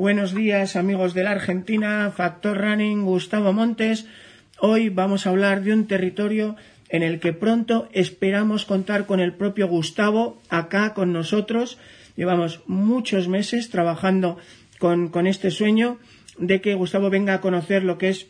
Buenos 0.00 0.34
días 0.34 0.76
amigos 0.76 1.12
de 1.12 1.24
la 1.24 1.32
Argentina, 1.32 2.10
Factor 2.10 2.56
Running, 2.56 3.04
Gustavo 3.04 3.52
Montes. 3.52 4.06
Hoy 4.58 4.88
vamos 4.88 5.26
a 5.26 5.28
hablar 5.28 5.62
de 5.62 5.74
un 5.74 5.86
territorio 5.88 6.56
en 6.88 7.02
el 7.02 7.20
que 7.20 7.34
pronto 7.34 7.86
esperamos 7.92 8.64
contar 8.64 9.04
con 9.04 9.20
el 9.20 9.34
propio 9.34 9.68
Gustavo 9.68 10.40
acá 10.48 10.94
con 10.94 11.12
nosotros. 11.12 11.76
Llevamos 12.16 12.62
muchos 12.66 13.28
meses 13.28 13.68
trabajando 13.68 14.38
con, 14.78 15.26
este 15.26 15.50
sueño 15.50 15.98
de 16.38 16.62
que 16.62 16.72
Gustavo 16.76 17.10
venga 17.10 17.34
a 17.34 17.42
conocer 17.42 17.84
lo 17.84 17.98
que 17.98 18.08
es 18.08 18.26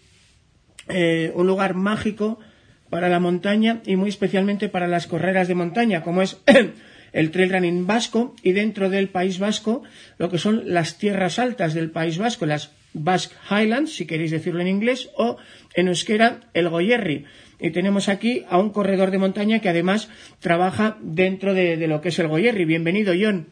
eh, 0.88 1.30
un 1.36 1.46
lugar 1.46 1.74
mágico 1.74 2.40
para 2.88 3.08
la 3.08 3.20
montaña 3.20 3.80
y 3.86 3.94
muy 3.94 4.08
especialmente 4.08 4.68
para 4.68 4.88
las 4.88 5.06
carreras 5.06 5.46
de 5.46 5.54
montaña, 5.54 6.02
como 6.02 6.20
es 6.20 6.36
el 7.12 7.30
trail 7.30 7.50
running 7.50 7.86
vasco 7.86 8.34
y 8.42 8.52
dentro 8.52 8.90
del 8.90 9.08
País 9.08 9.38
Vasco 9.38 9.82
lo 10.18 10.30
que 10.30 10.38
son 10.38 10.62
las 10.72 10.98
tierras 10.98 11.38
altas 11.38 11.74
del 11.74 11.90
País 11.90 12.18
Vasco, 12.18 12.46
las 12.46 12.72
Basque 12.92 13.34
Highlands, 13.50 13.94
si 13.94 14.06
queréis 14.06 14.30
decirlo 14.30 14.60
en 14.60 14.68
inglés, 14.68 15.10
o 15.16 15.36
en 15.74 15.88
euskera 15.88 16.40
el 16.54 16.68
Goyerri. 16.68 17.24
Y 17.60 17.70
tenemos 17.70 18.08
aquí 18.08 18.44
a 18.48 18.58
un 18.58 18.70
corredor 18.70 19.10
de 19.10 19.18
montaña 19.18 19.60
que 19.60 19.68
además 19.68 20.08
trabaja 20.40 20.96
dentro 21.00 21.54
de, 21.54 21.76
lo 21.86 22.00
que 22.00 22.08
es 22.08 22.18
el 22.18 22.28
Goyerri. 22.28 22.64
Bienvenido, 22.64 23.12
John. 23.20 23.48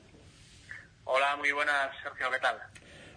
Hola, 1.04 1.36
muy 1.36 1.52
buenas, 1.52 1.90
Sergio, 2.02 2.26
¿qué 2.32 2.38
tal? 2.40 2.56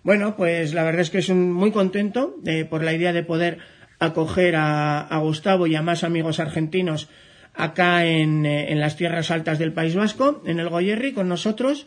Bueno, 0.04 0.36
pues 0.36 0.74
la 0.74 0.84
verdad 0.84 1.02
es 1.02 1.10
que 1.10 1.20
es 1.20 1.30
muy 1.30 1.72
contento 1.72 2.36
eh, 2.46 2.66
por 2.66 2.84
la 2.84 2.94
idea 2.94 3.14
de 3.14 3.24
poder 3.24 3.60
acoger 4.00 4.56
a, 4.58 5.18
Gustavo 5.20 5.68
y 5.68 5.76
a 5.76 5.82
más 5.82 6.04
amigos 6.04 6.40
argentinos 6.40 7.08
acá 7.54 8.06
eh, 8.06 8.22
en, 8.22 8.80
las 8.80 8.96
tierras 8.98 9.32
altas 9.32 9.60
del 9.60 9.74
País 9.74 9.96
Vasco, 9.96 10.42
en 10.46 10.60
el 10.60 10.70
Goyerri, 10.70 11.14
con 11.14 11.28
nosotros. 11.28 11.86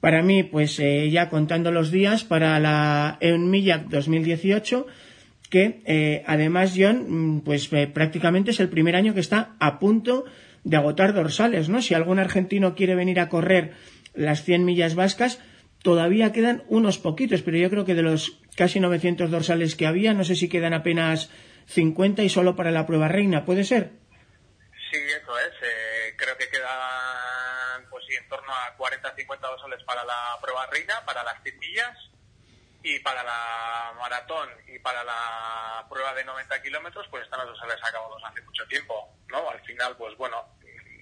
Para 0.00 0.22
mí, 0.22 0.42
pues 0.42 0.78
eh, 0.80 1.10
ya 1.10 1.28
contando 1.28 1.70
los 1.70 1.90
días 1.90 2.24
para 2.24 2.58
la 2.60 3.16
EUNMILLAC 3.20 3.88
2018, 3.88 4.86
que 5.48 5.80
eh, 5.86 6.22
además, 6.26 6.74
John, 6.76 7.36
mm, 7.36 7.40
pues 7.40 7.68
prácticamente 7.68 8.50
es 8.50 8.60
el 8.60 8.68
primer 8.68 8.96
año 8.96 9.14
que 9.14 9.20
está 9.20 9.54
a 9.60 9.78
punto 9.78 10.24
de 10.62 10.76
agotar 10.76 11.14
dorsales, 11.14 11.68
¿no? 11.68 11.82
Si 11.82 11.94
algún 11.94 12.18
argentino 12.18 12.74
quiere 12.74 12.94
venir 12.94 13.20
a 13.20 13.28
correr 13.28 13.72
las 14.14 14.44
100 14.44 14.64
millas 14.64 14.94
vascas, 14.94 15.40
todavía 15.82 16.32
quedan 16.32 16.62
unos 16.68 16.98
poquitos, 16.98 17.42
pero 17.42 17.58
yo 17.58 17.68
creo 17.68 17.84
que 17.84 17.94
de 17.94 18.02
los 18.02 18.38
casi 18.56 18.80
900 18.80 19.30
dorsales 19.30 19.76
que 19.76 19.86
había, 19.86 20.14
no 20.14 20.24
sé 20.24 20.34
si 20.34 20.48
quedan 20.48 20.72
apenas 20.72 21.30
50 21.66 22.22
y 22.22 22.28
solo 22.28 22.56
para 22.56 22.70
la 22.70 22.86
prueba 22.86 23.08
reina, 23.08 23.44
¿puede 23.44 23.64
ser? 23.64 24.03
Sí, 24.94 25.00
eso 25.10 25.36
es. 25.40 25.52
Eh, 25.60 26.14
creo 26.16 26.38
que 26.38 26.48
quedan 26.48 27.84
pues 27.90 28.04
sí, 28.06 28.14
en 28.14 28.28
torno 28.28 28.52
a 28.52 28.76
40-50 28.78 29.40
dorsales 29.40 29.82
para 29.82 30.04
la 30.04 30.38
prueba 30.40 30.66
reina, 30.66 31.04
para 31.04 31.24
las 31.24 31.42
100 31.42 31.58
millas 31.58 31.98
y 32.80 33.00
para 33.00 33.24
la 33.24 33.92
maratón 33.98 34.48
y 34.68 34.78
para 34.78 35.02
la 35.02 35.84
prueba 35.90 36.14
de 36.14 36.22
90 36.22 36.62
kilómetros, 36.62 37.08
pues 37.10 37.24
están 37.24 37.40
los 37.40 37.48
dorsales 37.48 37.82
acabados 37.82 38.22
hace 38.24 38.40
mucho 38.42 38.64
tiempo, 38.68 39.12
¿no? 39.30 39.50
Al 39.50 39.60
final, 39.62 39.96
pues 39.96 40.16
bueno, 40.16 40.46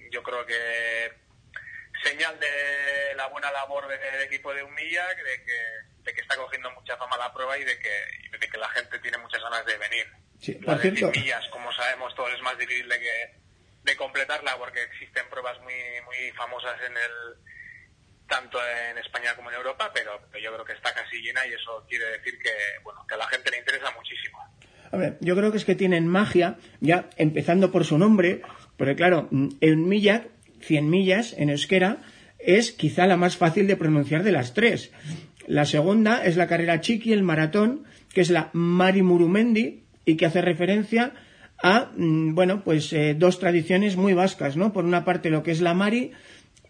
yo 0.09 0.23
creo 0.23 0.43
que 0.43 1.13
señal 2.03 2.39
de 2.39 3.13
la 3.15 3.27
buena 3.27 3.51
labor 3.51 3.87
del 3.87 4.23
equipo 4.23 4.55
de 4.55 4.63
Humilla, 4.63 5.07
de 5.09 5.43
que 5.43 5.93
de 6.03 6.13
que 6.13 6.21
está 6.21 6.35
cogiendo 6.35 6.71
mucha 6.71 6.97
fama 6.97 7.15
la 7.15 7.31
prueba 7.31 7.57
y 7.59 7.63
de 7.63 7.77
que, 7.77 8.37
de 8.39 8.49
que 8.49 8.57
la 8.57 8.69
gente 8.69 8.97
tiene 8.99 9.19
muchas 9.19 9.41
ganas 9.41 9.63
de 9.65 9.77
venir. 9.77 10.07
Sí, 10.41 10.53
por 10.53 10.81
cierto. 10.81 11.11
millas, 11.11 11.47
como 11.49 11.71
sabemos 11.71 12.13
todo 12.15 12.27
es 12.29 12.41
más 12.41 12.57
difícil 12.57 12.89
de, 12.89 12.99
que, 12.99 13.42
de 13.83 13.95
completarla 13.95 14.57
porque 14.57 14.83
existen 14.83 15.29
pruebas 15.29 15.59
muy, 15.61 15.73
muy 16.05 16.31
famosas 16.35 16.79
en 16.81 16.93
el 16.93 17.37
tanto 18.27 18.57
en 18.89 18.97
España 18.97 19.35
como 19.35 19.49
en 19.51 19.57
Europa, 19.57 19.91
pero, 19.93 20.19
yo 20.41 20.53
creo 20.53 20.65
que 20.65 20.73
está 20.73 20.93
casi 20.93 21.17
llena 21.17 21.45
y 21.45 21.53
eso 21.53 21.85
quiere 21.87 22.05
decir 22.17 22.39
que, 22.39 22.51
bueno, 22.83 23.05
que 23.07 23.15
a 23.15 23.17
la 23.17 23.27
gente 23.27 23.51
le 23.51 23.59
interesa 23.59 23.91
muchísimo. 23.95 24.39
A 24.91 24.97
ver, 24.97 25.17
yo 25.21 25.35
creo 25.35 25.51
que 25.51 25.57
es 25.57 25.65
que 25.65 25.75
tienen 25.75 26.07
magia, 26.07 26.57
ya 26.79 27.09
empezando 27.17 27.71
por 27.71 27.85
su 27.85 27.97
nombre, 27.97 28.41
porque 28.77 28.95
claro, 28.95 29.29
en 29.31 29.87
milla, 29.87 30.27
100 30.61 30.89
millas 30.89 31.33
en 31.33 31.49
euskera, 31.49 31.97
es 32.39 32.71
quizá 32.71 33.07
la 33.07 33.17
más 33.17 33.37
fácil 33.37 33.67
de 33.67 33.75
pronunciar 33.75 34.23
de 34.23 34.31
las 34.31 34.53
tres. 34.53 34.91
La 35.47 35.65
segunda 35.65 36.23
es 36.23 36.37
la 36.37 36.47
carrera 36.47 36.81
chiqui, 36.81 37.11
el 37.13 37.23
maratón, 37.23 37.85
que 38.13 38.21
es 38.21 38.29
la 38.29 38.49
Mari 38.53 39.01
Murumendi 39.01 39.83
y 40.05 40.17
que 40.17 40.25
hace 40.25 40.41
referencia 40.41 41.13
a, 41.61 41.91
mm, 41.95 42.35
bueno, 42.35 42.63
pues 42.63 42.91
eh, 42.93 43.15
dos 43.17 43.39
tradiciones 43.39 43.95
muy 43.95 44.13
vascas, 44.13 44.57
¿no? 44.57 44.73
Por 44.73 44.85
una 44.85 45.05
parte 45.05 45.29
lo 45.29 45.43
que 45.43 45.51
es 45.51 45.61
la 45.61 45.73
Mari 45.73 46.11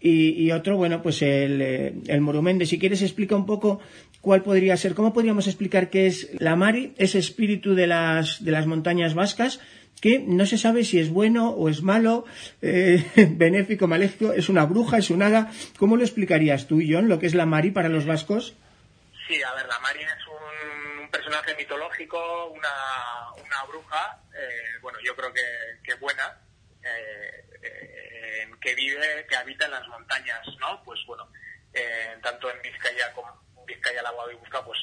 y, 0.06 0.50
otro, 0.50 0.76
bueno, 0.76 1.00
pues 1.00 1.22
el, 1.22 1.62
eh, 1.62 1.94
el 2.08 2.20
Murumendi. 2.20 2.66
Si 2.66 2.78
quieres 2.78 3.00
explica 3.00 3.36
un 3.36 3.46
poco 3.46 3.80
cuál 4.20 4.42
podría 4.42 4.76
ser, 4.76 4.94
cómo 4.94 5.14
podríamos 5.14 5.46
explicar 5.46 5.88
qué 5.88 6.06
es 6.06 6.28
la 6.38 6.56
Mari, 6.56 6.92
ese 6.98 7.18
espíritu 7.18 7.74
de 7.74 7.86
las, 7.86 8.44
de 8.44 8.50
las 8.50 8.66
montañas 8.66 9.14
vascas, 9.14 9.60
que 10.02 10.18
no 10.18 10.44
se 10.44 10.58
sabe 10.58 10.84
si 10.84 10.98
es 10.98 11.08
bueno 11.08 11.48
o 11.50 11.70
es 11.70 11.82
malo, 11.82 12.26
eh, 12.60 13.02
benéfico, 13.36 13.86
maléfico, 13.86 14.34
es 14.34 14.50
una 14.50 14.66
bruja, 14.66 14.98
es 14.98 15.08
un 15.08 15.22
hada. 15.22 15.50
¿Cómo 15.78 15.96
lo 15.96 16.02
explicarías 16.02 16.66
tú, 16.66 16.82
John, 16.86 17.08
lo 17.08 17.18
que 17.18 17.26
es 17.26 17.34
la 17.34 17.46
Mari 17.46 17.70
para 17.70 17.88
los 17.88 18.04
vascos? 18.04 18.54
Sí, 19.26 19.36
a 19.42 19.54
ver, 19.54 19.66
la 19.66 19.78
Mari 19.80 20.00
es 20.00 20.23
personaje 21.34 21.56
mitológico, 21.56 22.46
una, 22.46 23.64
bruja, 23.66 24.20
eh, 24.34 24.78
bueno, 24.80 24.98
yo 25.02 25.16
creo 25.16 25.32
que, 25.32 25.42
que 25.82 25.94
buena, 25.94 26.38
eh, 26.82 27.44
eh, 27.62 28.50
que 28.60 28.74
vive, 28.74 29.26
que 29.28 29.36
habita 29.36 29.64
en 29.64 29.72
las 29.72 29.88
montañas, 29.88 30.46
¿no? 30.60 30.82
Pues 30.84 31.04
bueno, 31.06 31.28
tanto 32.22 32.50
en 32.50 32.62
Vizcaya 32.62 33.12
como 33.14 33.28
en 33.58 33.66
Vizcaya, 33.66 34.02
la 34.02 34.12
Busca, 34.12 34.64
pues 34.64 34.78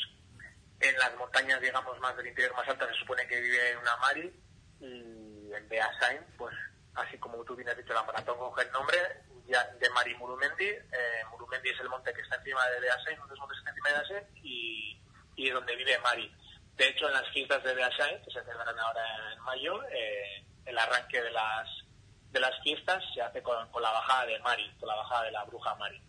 en 0.81 0.97
las 0.97 1.15
montañas, 1.15 1.61
digamos, 1.61 1.97
más 1.99 2.17
del 2.17 2.27
interior 2.27 2.53
más 2.55 2.67
altas 2.67 2.89
se 2.89 2.95
supone 2.95 3.25
que 3.27 3.39
vive 3.39 3.77
una 3.77 3.95
Mari 3.97 4.33
y 4.81 5.53
en 5.53 5.69
Beasain, 5.69 6.19
pues 6.37 6.53
así 6.95 7.17
como 7.17 7.43
tú 7.45 7.55
bien 7.55 7.69
has 7.69 7.77
dicho, 7.77 7.93
la 7.93 8.03
maratón 8.03 8.37
coge 8.37 8.63
el 8.63 8.71
nombre, 8.71 8.97
de 9.45 9.89
Mari 9.91 10.15
Murumendi. 10.15 10.65
Eh, 10.65 11.23
Murumendi 11.29 11.69
es 11.69 11.79
el 11.79 11.89
monte 11.89 12.13
que 12.13 12.21
está 12.21 12.35
encima 12.35 12.67
de 12.69 12.79
Beasain, 12.81 13.19
uno 13.19 13.33
de 13.33 13.39
montes 13.39 13.57
encima 13.65 13.89
de 13.89 13.95
Beasain, 13.95 14.27
y, 14.43 15.01
y 15.35 15.49
donde 15.49 15.75
vive 15.75 15.97
Mari. 15.99 16.33
De 16.81 16.87
hecho, 16.87 17.05
en 17.07 17.13
las 17.13 17.29
fiestas 17.31 17.63
de 17.63 17.75
Beasain, 17.75 18.17
que 18.25 18.31
se 18.31 18.41
celebran 18.41 18.73
ahora 18.79 19.03
en 19.37 19.43
mayo, 19.43 19.83
eh, 19.83 20.43
el 20.65 20.75
arranque 20.75 21.21
de 21.21 21.29
las, 21.29 21.69
de 22.31 22.39
las 22.39 22.59
fiestas 22.63 23.03
se 23.13 23.21
hace 23.21 23.43
con, 23.43 23.55
la 23.55 23.91
bajada 23.91 24.25
de 24.25 24.39
Mari, 24.39 24.63
con 24.79 24.89
la 24.89 24.95
bajada 24.95 25.25
de 25.25 25.31
la 25.31 25.43
bruja 25.43 25.75
Mari. 25.75 26.01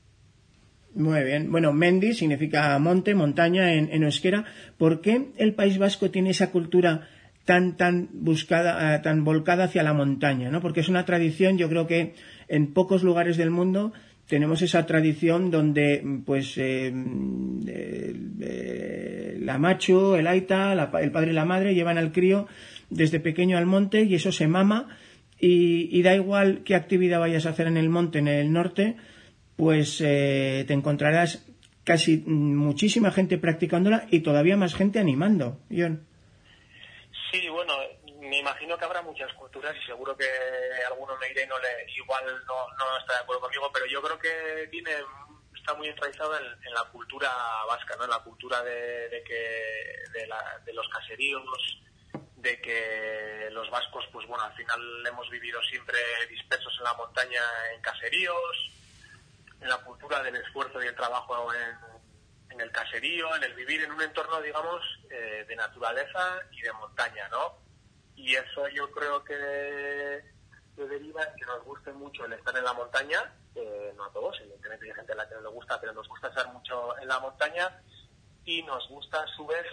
Muy 0.94 1.24
bien. 1.24 1.52
Bueno, 1.52 1.74
Mendi 1.74 2.14
significa 2.14 2.78
monte, 2.78 3.14
montaña 3.14 3.74
en, 3.74 3.92
en 3.92 4.02
euskera. 4.02 4.46
¿Por 4.78 5.02
qué 5.02 5.32
el 5.36 5.54
País 5.54 5.76
Vasco 5.76 6.10
tiene 6.10 6.30
esa 6.30 6.50
cultura 6.50 7.06
tan 7.44 7.76
tan 7.76 8.08
buscada, 8.10 8.94
eh, 8.94 8.98
tan 9.00 9.24
volcada 9.24 9.64
hacia 9.64 9.82
la 9.82 9.92
montaña, 9.92 10.50
¿no? 10.50 10.62
Porque 10.62 10.80
es 10.80 10.88
una 10.88 11.04
tradición, 11.04 11.58
yo 11.58 11.68
creo 11.68 11.86
que 11.86 12.14
en 12.48 12.72
pocos 12.72 13.02
lugares 13.02 13.36
del 13.36 13.50
mundo 13.50 13.92
tenemos 14.32 14.62
esa 14.62 14.86
tradición 14.86 15.50
donde 15.50 16.02
pues 16.24 16.54
eh, 16.56 16.90
la 19.38 19.58
macho, 19.58 20.16
el 20.16 20.26
aita, 20.26 20.72
el 20.72 21.10
padre 21.10 21.32
y 21.32 21.34
la 21.34 21.44
madre 21.44 21.74
llevan 21.74 21.98
al 21.98 22.12
crío 22.12 22.48
desde 22.88 23.20
pequeño 23.20 23.58
al 23.58 23.66
monte 23.66 24.04
y 24.04 24.14
eso 24.14 24.32
se 24.32 24.48
mama 24.48 24.88
y, 25.38 26.00
da 26.00 26.14
igual 26.14 26.62
qué 26.64 26.74
actividad 26.74 27.20
vayas 27.20 27.44
a 27.44 27.50
hacer 27.50 27.66
en 27.66 27.76
el 27.76 27.90
monte, 27.90 28.20
en 28.20 28.28
el 28.28 28.50
norte, 28.54 28.96
pues 29.56 30.00
eh, 30.00 30.64
te 30.66 30.72
encontrarás 30.72 31.46
casi 31.84 32.24
muchísima 32.24 33.10
gente 33.10 33.36
practicándola 33.36 34.06
y 34.10 34.20
todavía 34.20 34.56
más 34.56 34.74
gente 34.74 34.98
animando. 34.98 35.60
John. 35.70 36.06
Sí, 37.30 37.40
bueno, 37.50 37.74
me 38.32 38.38
imagino 38.38 38.78
que 38.78 38.84
habrá 38.86 39.02
muchas 39.02 39.30
culturas 39.34 39.76
y 39.76 39.86
seguro 39.86 40.16
que 40.16 40.26
alguno 40.86 41.14
me 41.18 41.28
y 41.28 41.46
no 41.46 41.58
le, 41.58 41.92
igual 41.92 42.24
no, 42.46 42.66
no 42.78 42.96
está 42.96 43.12
de 43.12 43.18
acuerdo 43.20 43.42
conmigo, 43.42 43.70
pero 43.70 43.84
yo 43.84 44.00
creo 44.00 44.18
que 44.18 44.68
tiene 44.70 44.90
está 45.54 45.74
muy 45.74 45.88
enraizado 45.88 46.34
en, 46.38 46.72
la 46.72 46.82
cultura 46.84 47.30
vasca, 47.68 47.94
¿no? 47.96 48.04
En 48.04 48.10
la 48.10 48.20
cultura 48.20 48.62
de, 48.62 49.22
que 49.26 50.18
de, 50.18 50.26
la, 50.26 50.58
de, 50.64 50.72
los 50.72 50.88
caseríos, 50.88 51.42
de 52.36 52.58
que 52.62 53.50
los 53.52 53.70
vascos, 53.70 54.06
pues 54.10 54.26
bueno, 54.26 54.44
al 54.44 54.56
final 54.56 54.80
hemos 55.06 55.28
vivido 55.28 55.60
siempre 55.64 55.98
dispersos 56.30 56.74
en 56.78 56.84
la 56.84 56.94
montaña, 56.94 57.42
en 57.74 57.82
caseríos, 57.82 58.72
en 59.60 59.68
la 59.68 59.76
cultura 59.76 60.22
del 60.22 60.36
esfuerzo 60.36 60.82
y 60.82 60.86
el 60.86 60.96
trabajo 60.96 61.52
en, 61.52 61.76
en 62.48 62.60
el 62.62 62.72
caserío, 62.72 63.36
en 63.36 63.42
el 63.42 63.52
vivir 63.52 63.82
en 63.82 63.92
un 63.92 64.00
entorno, 64.00 64.40
digamos, 64.40 64.82
eh, 65.10 65.44
de 65.46 65.54
naturaleza 65.54 66.40
y 66.50 66.62
de 66.62 66.72
montaña, 66.72 67.28
¿no? 67.28 67.61
Y 68.22 68.36
eso 68.36 68.68
yo 68.68 68.88
creo 68.92 69.24
que, 69.24 70.22
deriva 70.76 71.24
en 71.24 71.34
que 71.34 71.44
nos 71.44 71.64
guste 71.64 71.92
mucho 71.92 72.24
el 72.24 72.32
estar 72.34 72.56
en 72.56 72.64
la 72.64 72.72
montaña, 72.72 73.18
no 73.96 74.04
a 74.04 74.12
todos, 74.12 74.38
evidentemente 74.40 74.86
hay 74.86 74.94
gente 74.94 75.12
a 75.12 75.16
la 75.16 75.28
que 75.28 75.34
no 75.34 75.40
le 75.40 75.48
gusta, 75.48 75.80
pero 75.80 75.92
nos 75.92 76.06
gusta 76.08 76.28
estar 76.28 76.52
mucho 76.52 76.96
en 76.98 77.08
la 77.08 77.18
montaña 77.18 77.82
y 78.44 78.62
nos 78.62 78.88
gusta 78.88 79.22
a 79.22 79.26
su 79.26 79.44
vez 79.46 79.66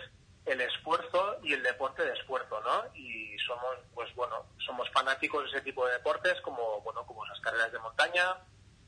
el 0.46 0.62
esfuerzo 0.62 1.38
y 1.44 1.54
el 1.54 1.62
deporte 1.62 2.04
de 2.04 2.14
esfuerzo, 2.14 2.60
¿no? 2.62 2.86
Y 2.96 3.38
somos, 3.38 3.76
pues 3.94 4.14
bueno, 4.16 4.48
somos 4.66 4.90
fanáticos 4.90 5.44
de 5.44 5.50
ese 5.50 5.62
tipo 5.62 5.86
de 5.86 5.94
deportes 5.94 6.42
como, 6.42 6.82
bueno, 6.82 7.06
como 7.06 7.24
las 7.28 7.40
carreras 7.42 7.72
de 7.72 7.80
montaña, 7.80 8.36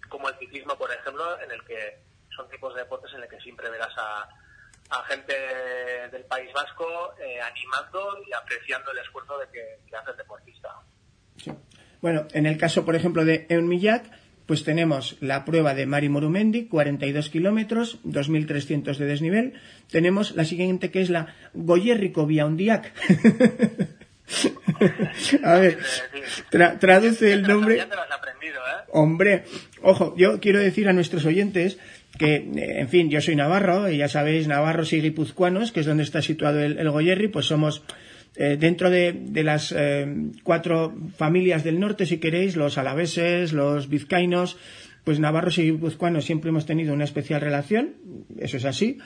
como 0.10 0.28
el 0.28 0.40
ciclismo, 0.40 0.75
por 0.75 0.92
ejemplo, 0.92 1.40
en 1.40 1.52
el 1.52 1.63
que 1.66 2.00
son 2.36 2.50
tipos 2.50 2.74
de 2.74 2.81
deportes 2.81 3.13
en 3.13 3.22
los 3.22 3.30
que 3.30 3.40
siempre 3.40 3.69
verás 3.69 3.94
a, 3.96 4.28
a 4.92 5.04
gente 5.06 5.34
del 6.12 6.24
País 6.26 6.52
Vasco 6.54 6.86
eh, 7.20 7.40
animando 7.42 8.22
y 8.28 8.34
apreciando 8.34 8.92
el 8.92 9.00
esfuerzo 9.00 9.38
de 9.40 9.48
que, 9.48 9.96
hace 9.96 10.12
el 10.12 10.18
deportista. 10.18 10.70
Bueno, 12.02 12.28
en 12.34 12.46
el 12.46 12.58
caso, 12.58 12.84
por 12.84 12.96
ejemplo, 12.96 13.24
de 13.24 13.46
Eunmillac, 13.50 14.04
pues 14.46 14.64
tenemos 14.66 15.18
la 15.22 15.46
prueba 15.46 15.74
de 15.74 15.86
Mari 15.86 16.10
Morumendi, 16.10 16.68
42 16.68 17.30
kilómetros, 17.30 18.04
2.300 18.04 18.98
de 18.98 19.06
desnivel. 19.06 19.54
Tenemos 19.90 20.36
la 20.36 20.44
siguiente 20.44 20.92
que 20.92 21.02
es 21.02 21.10
la 21.10 21.34
Goyerrico 21.54 22.26
Viaundiac. 22.26 22.92
A 25.44 25.56
ver, 25.56 25.78
traduce 26.80 27.32
el 27.34 27.44
nombre. 27.44 27.78
¿eh? 27.78 27.88
Hombre, 28.90 29.46
ojo, 29.82 30.16
yo 30.18 30.40
quiero 30.40 30.60
decir 30.60 30.88
a 30.88 30.94
nuestros 30.94 31.26
oyentes 31.26 31.78
que, 32.22 32.36
en 32.56 32.88
fin, 32.88 33.10
yo 33.10 33.20
soy 33.20 33.36
navarro, 33.36 33.90
y 33.90 33.98
ya 33.98 34.08
sabéis, 34.08 34.48
navarros 34.48 34.94
y 34.94 35.02
guipuzcoanos, 35.02 35.72
que 35.72 35.80
es 35.80 35.88
donde 35.88 36.04
está 36.04 36.22
situado 36.22 36.62
el, 36.62 36.78
el 36.78 36.92
Goyerri, 36.92 37.30
pues 37.30 37.48
somos 37.48 37.82
eh, 38.36 38.58
dentro 38.60 38.92
de, 38.92 39.44
las 39.44 39.74
eh, 39.76 40.06
cuatro 40.44 40.96
familias 41.18 41.64
del 41.64 41.80
norte, 41.80 42.06
si 42.06 42.20
queréis, 42.20 42.56
los 42.56 42.78
alaveses, 42.78 43.54
los 43.54 43.90
vizcaínos, 43.90 44.58
pues 45.04 45.20
navarros 45.20 45.58
y 45.58 45.64
guipuzcoanos 45.64 46.26
siempre 46.26 46.50
hemos 46.50 46.68
tenido 46.68 46.94
una 46.94 47.06
especial 47.06 47.42
relación, 47.42 47.96
eso 48.38 48.58
es 48.58 48.66
así. 48.66 49.00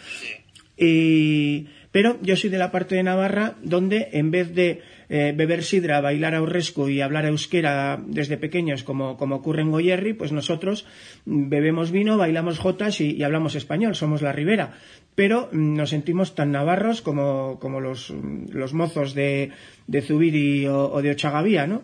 Pero 1.96 2.20
yo 2.22 2.36
soy 2.36 2.50
de 2.50 2.58
la 2.58 2.72
parte 2.72 2.96
de 2.96 3.04
Navarra 3.04 3.56
donde 3.64 4.10
en 4.12 4.30
vez 4.30 4.54
de 4.54 4.82
eh, 5.08 5.32
beber 5.34 5.64
sidra, 5.64 6.02
bailar 6.02 6.36
aurrescu 6.36 6.90
y 6.90 7.00
hablar 7.00 7.24
euskera 7.24 8.04
desde 8.06 8.36
pequeños, 8.36 8.84
como, 8.84 9.12
ocurre 9.12 9.62
en 9.62 9.72
Goyerri, 9.72 10.12
pues 10.12 10.34
nosotros 10.34 10.86
bebemos 11.24 11.92
vino, 11.92 12.18
bailamos 12.18 12.60
jotas 12.60 13.00
y, 13.00 13.24
hablamos 13.24 13.56
español, 13.56 13.96
somos 13.96 14.22
la 14.22 14.34
ribera. 14.34 14.74
Pero 15.16 15.48
mm, 15.54 15.78
nos 15.78 15.92
sentimos 15.92 16.36
tan 16.36 16.52
navarros 16.52 17.02
como, 17.02 17.58
los, 17.80 18.74
mozos 18.74 19.16
de, 19.16 19.52
de 19.88 20.02
Zubiri 20.02 20.68
o, 20.68 21.02
de 21.02 21.12
Ochagavía, 21.12 21.66
¿no? 21.66 21.84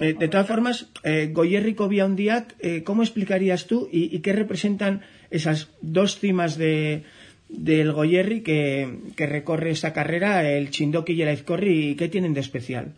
Eh, 0.00 0.14
de 0.18 0.28
todas 0.28 0.46
formas, 0.46 0.88
eh, 1.04 1.28
Goyerri 1.32 1.74
Cobiaundiac, 1.74 2.56
eh, 2.60 2.82
¿cómo 2.82 3.02
explicarías 3.02 3.66
tú 3.66 3.88
y, 3.92 4.18
qué 4.20 4.32
representan 4.32 5.02
esas 5.30 5.68
dos 5.82 6.18
cimas 6.18 6.56
de, 6.56 7.04
del 7.48 7.92
Goyerri 7.92 8.42
que, 8.42 9.26
recorre 9.26 9.70
esta 9.70 9.92
carrera, 9.92 10.42
el 10.48 10.70
Chindoki 10.70 11.12
y 11.12 11.22
el 11.22 11.28
Aizcorri, 11.28 11.96
qué 11.96 12.08
tienen 12.08 12.34
de 12.34 12.40
especial? 12.40 12.94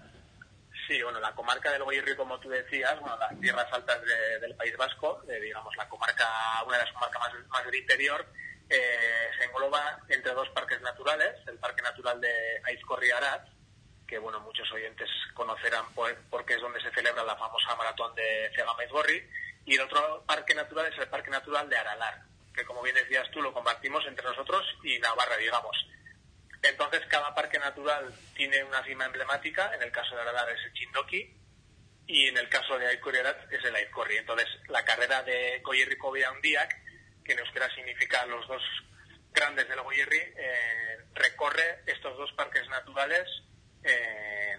Sí, 0.87 1.03
bueno, 1.03 1.21
la 1.21 1.35
comarca 1.35 1.73
del 1.73 1.83
Goyerri, 1.83 2.15
como 2.17 2.39
tú 2.39 2.49
decías, 2.49 2.99
bueno, 3.01 3.17
las 3.19 3.39
tierras 3.41 3.67
altas 3.73 4.01
del 4.41 4.55
País 4.55 4.77
Vasco, 4.77 5.23
digamos, 5.41 5.77
la 5.77 5.89
comarca, 5.89 6.27
una 6.67 6.79
de 6.79 6.85
las 6.85 6.93
comarcas 6.93 7.23
más, 7.49 7.65
del 7.65 7.75
interior, 7.75 8.25
eh, 8.69 9.31
se 9.37 9.45
engloba 9.45 10.01
entre 10.09 10.33
dos 10.33 10.49
parques 10.51 10.81
naturales, 10.83 11.35
el 11.49 11.59
Parque 11.59 11.83
Natural 11.83 12.21
de 12.21 12.31
Aizcorri 12.65 13.11
Arat, 13.11 13.49
que 14.07 14.19
bueno, 14.19 14.41
muchos 14.41 14.71
oyentes 14.73 15.09
conocerán 15.35 15.85
porque 16.31 16.55
es 16.55 16.61
donde 16.61 16.81
se 16.81 16.93
celebra 16.93 17.25
la 17.25 17.37
famosa 17.37 17.75
maratón 17.75 18.15
de 18.15 18.51
Cegama-Aizgorri, 18.55 19.29
y 19.67 19.75
el 19.75 19.81
otro 19.81 20.23
parque 20.27 20.55
natural 20.55 20.87
es 20.87 20.99
el 20.99 21.09
Parque 21.09 21.31
Natural 21.31 21.69
de 21.69 21.77
Aralar, 21.77 22.23
que 22.57 22.65
como 22.65 22.83
bien 22.83 22.97
decías 22.97 23.31
tú, 23.31 23.43
lo 23.43 23.53
compartimos 23.53 24.05
entre 24.07 24.25
nosotros 24.25 24.65
y 24.83 24.99
Navarra, 24.99 25.37
digamos. 25.37 25.77
Entonces, 26.63 27.03
cada 27.09 27.35
parque 27.35 27.59
natural 27.59 28.13
tiene 28.35 28.65
una 28.65 28.83
cima 28.85 29.05
emblemática. 29.05 29.73
En 29.75 29.83
el 29.83 29.93
caso 29.93 30.15
de 30.17 30.23
Aralar 30.23 30.51
es 30.51 30.65
el 30.65 30.73
Chindoki 30.73 31.37
y 32.07 32.27
en 32.27 32.37
el 32.39 32.49
caso 32.49 32.79
de 32.79 32.89
Aizcorriarat 32.89 33.53
es 33.53 33.65
el 33.65 33.75
Aizcorri. 33.75 34.17
Entonces, 34.17 34.49
la 34.69 34.85
carrera 34.85 35.23
de 35.23 35.61
Goyerri 35.63 35.97
Undiak, 36.35 36.75
que 37.25 37.33
en 37.33 37.39
euskera 37.39 37.73
significa 37.75 38.25
los 38.27 38.47
dos 38.49 38.63
grandes 39.33 39.69
del 39.69 39.83
Goyerri, 39.83 40.19
eh, 40.19 40.99
recorre 41.15 41.83
estos 41.87 42.17
dos 42.17 42.33
parques 42.33 42.67
naturales 42.69 43.29
eh, 43.85 44.57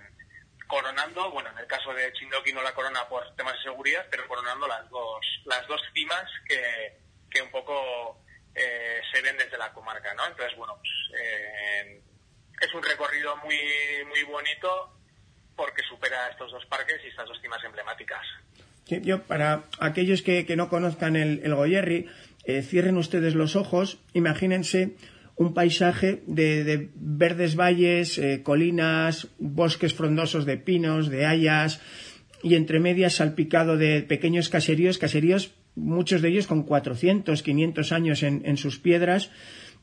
coronando, 0.68 1.32
bueno, 1.32 1.50
en 1.50 1.58
el 1.58 1.68
caso 1.68 1.94
de 1.94 2.12
Chindoki 2.14 2.54
no 2.54 2.62
la 2.62 2.74
corona 2.74 3.08
por 3.08 3.36
temas 3.36 3.54
de 3.54 3.64
seguridad, 3.64 4.06
pero 4.12 4.28
coronando 4.28 4.68
las 4.68 4.88
dos, 4.90 5.26
las 5.46 5.66
dos 5.68 5.82
cimas 5.94 6.30
que, 6.48 7.07
un 7.42 7.52
poco 7.52 8.18
eh, 8.58 9.02
se 9.14 9.22
ven 9.22 9.38
desde 9.38 9.58
la 9.58 9.72
comarca, 9.72 10.14
¿no? 10.16 10.26
Entonces, 10.26 10.58
bueno, 10.58 10.74
pues, 10.80 10.92
eh, 11.22 12.02
es 12.60 12.74
un 12.74 12.82
recorrido 12.82 13.36
muy, 13.38 13.56
muy 14.08 14.24
bonito 14.24 14.98
porque 15.56 15.84
supera 15.88 16.30
estos 16.32 16.52
dos 16.52 16.66
parques 16.66 16.98
y 17.04 17.08
estas 17.08 17.28
dos 17.28 17.40
cimas 17.42 17.64
emblemáticas. 17.64 18.26
yo, 18.88 19.24
para 19.24 19.64
aquellos 19.80 20.24
que, 20.24 20.56
no 20.56 20.70
conozcan 20.70 21.16
el, 21.16 21.42
el 21.44 21.54
Goyerri, 21.54 22.10
eh, 22.46 22.64
cierren 22.64 22.98
ustedes 22.98 23.36
los 23.36 23.56
ojos, 23.56 24.00
imagínense 24.14 24.96
un 25.36 25.54
paisaje 25.54 26.24
de, 26.26 26.64
de 26.64 26.90
verdes 26.96 27.56
valles, 27.56 28.20
colinas, 28.42 29.28
bosques 29.38 29.94
frondosos 29.94 30.46
de 30.46 30.58
pinos, 30.58 31.10
de 31.10 31.28
hayas, 31.28 31.80
y 32.42 32.56
entre 32.56 32.80
medias 32.80 33.16
salpicado 33.16 33.78
de 33.78 34.02
pequeños 34.02 34.50
caseríos, 34.50 34.98
caseríos 34.98 35.54
muchos 35.78 36.22
de 36.22 36.30
ellos 36.30 36.48
con 36.48 36.64
400, 36.64 37.42
500 37.44 37.92
años 37.92 38.24
en, 38.24 38.58
sus 38.58 38.80
piedras, 38.80 39.32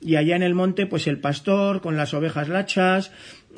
y 0.00 0.16
allá 0.16 0.36
en 0.36 0.42
el 0.42 0.54
monte, 0.54 0.86
pues 0.86 1.06
el 1.06 1.20
pastor 1.20 1.80
con 1.80 1.96
las 1.96 2.12
ovejas 2.12 2.48
lachas, 2.48 3.12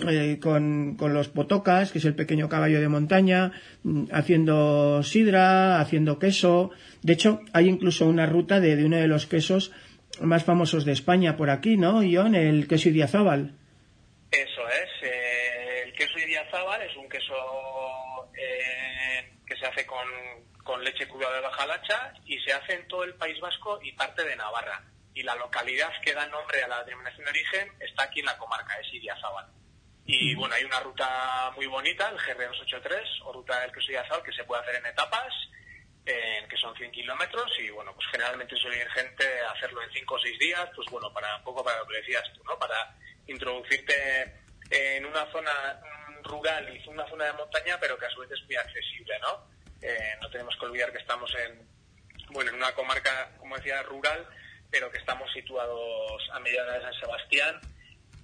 eh, 0.07 0.39
con, 0.41 0.97
los 1.01 1.29
potocas, 1.29 1.91
que 1.91 1.99
es 1.99 2.05
el 2.05 2.15
pequeño 2.15 2.49
caballo 2.49 2.81
de 2.81 2.89
montaña, 2.89 3.53
mm, 3.83 4.05
haciendo 4.13 5.03
sidra, 5.03 5.81
haciendo 5.81 6.19
queso. 6.19 6.71
De 7.03 7.15
hecho, 7.15 7.41
hay 7.53 7.69
incluso 7.69 8.07
una 8.07 8.27
ruta 8.27 8.61
de, 8.61 8.85
uno 8.85 8.97
de 8.99 9.09
los 9.09 9.27
quesos 9.27 9.73
más 10.21 10.45
famosos 10.45 10.85
de 10.85 10.93
España 10.93 11.37
por 11.37 11.51
aquí, 11.51 11.77
¿no, 11.77 12.03
Ion? 12.03 12.35
El 12.35 12.69
queso 12.69 12.91
Idiazábal. 12.91 13.55
Eso 14.31 14.63
es. 14.69 15.09
Eh, 15.09 15.83
el 15.87 15.93
queso 15.95 16.19
Idiazábal 16.19 16.83
es 16.83 16.97
un 16.97 17.09
queso 17.09 17.35
con 19.97 20.09
con 20.67 20.83
leche 20.83 21.09
cruda 21.09 21.33
de 21.33 21.41
bajalacha 21.41 22.13
y 22.27 22.39
se 22.41 22.53
hace 22.53 22.75
en 22.75 22.89
todo 22.89 23.05
el 23.05 23.15
País 23.15 23.41
Vasco 23.41 23.79
y 23.83 23.93
parte 23.93 24.25
de 24.25 24.35
Navarra. 24.35 24.83
Y 25.15 25.23
la 25.23 25.37
localidad 25.37 25.93
que 26.03 26.13
da 26.13 26.27
nombre 26.27 26.63
a 26.63 26.69
la 26.69 26.83
denominación 26.83 27.25
de 27.25 27.31
origen 27.31 27.73
está 27.81 28.03
aquí 28.03 28.21
en 28.21 28.27
la 28.27 28.37
comarca, 28.37 28.77
es 28.81 28.93
Idiazábal. 28.93 29.47
Y 30.05 30.35
bueno, 30.35 30.55
hay 30.55 30.65
una 30.65 30.81
ruta 30.81 31.53
muy 31.55 31.67
bonita, 31.67 32.09
el 32.09 32.19
GR283, 32.19 33.23
o 33.25 33.33
ruta 33.33 33.61
del 33.61 33.73
queso 33.73 33.93
Idiazábal, 33.93 34.25
que 34.25 34.33
se 34.33 34.45
puede 34.45 34.63
hacer 34.63 34.75
en 34.75 34.87
etapas, 34.87 35.33
que 36.05 36.57
son 36.61 36.77
100 36.77 36.91
kilómetros, 36.91 37.51
y 37.61 37.71
bueno, 37.71 37.95
pues 37.95 38.07
generalmente 38.11 38.57
suele 38.57 38.79
ir 38.79 38.91
gente 38.91 39.25
a 39.41 39.53
hacerlo 39.53 39.83
en 39.83 39.91
5 39.93 40.15
o 40.15 40.19
6 40.19 40.39
días, 40.39 40.69
pues 40.75 40.89
bueno, 40.91 41.13
para 41.13 41.37
un 41.37 41.45
poco 41.45 41.65
para 41.65 41.79
lo 41.79 41.87
que 41.87 41.97
decías 41.99 42.25
tú, 42.35 42.45
¿no? 42.45 42.59
Para 42.59 42.95
introducirte 43.27 44.43
en 44.71 45.07
una 45.07 45.31
zona 45.33 45.81
rural 46.23 46.77
y 46.77 46.89
una 46.89 47.09
zona 47.09 47.27
de 47.27 47.33
montaña, 47.33 47.79
pero 47.81 47.97
que 47.97 48.07
a 48.07 48.11
su 48.11 48.21
vez 48.21 48.31
es 48.33 48.45
muy 48.45 48.57
accesible, 48.57 49.19
¿no? 49.21 49.56
Eh, 49.83 50.15
no 50.21 50.31
tenemos 50.31 50.57
que 50.59 50.67
olvidar 50.67 50.93
que 50.93 50.99
estamos 50.99 51.31
en, 51.47 51.67
bueno, 52.31 52.51
en 52.51 52.57
una 52.57 52.73
comarca, 52.73 53.37
como 53.39 53.57
decía, 53.57 53.83
rural, 53.83 54.27
pero 54.71 54.91
que 54.91 54.99
estamos 54.99 55.31
situados 55.33 56.23
a 56.33 56.41
mediana 56.41 56.73
de 56.73 56.83
San 56.83 56.95
Sebastián 57.01 57.61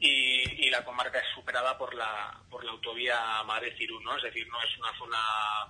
y, 0.02 0.70
la 0.70 0.84
comarca 0.84 1.18
es 1.18 1.26
superada 1.34 1.76
por 1.76 1.94
la, 1.94 2.34
por 2.50 2.64
la 2.64 2.72
autovía 2.72 3.42
Madrid-Cirú, 3.44 4.00
¿no? 4.00 4.16
Es 4.16 4.22
decir, 4.22 4.48
no 4.48 4.58
es 4.62 4.78
una 4.78 4.98
zona 4.98 5.18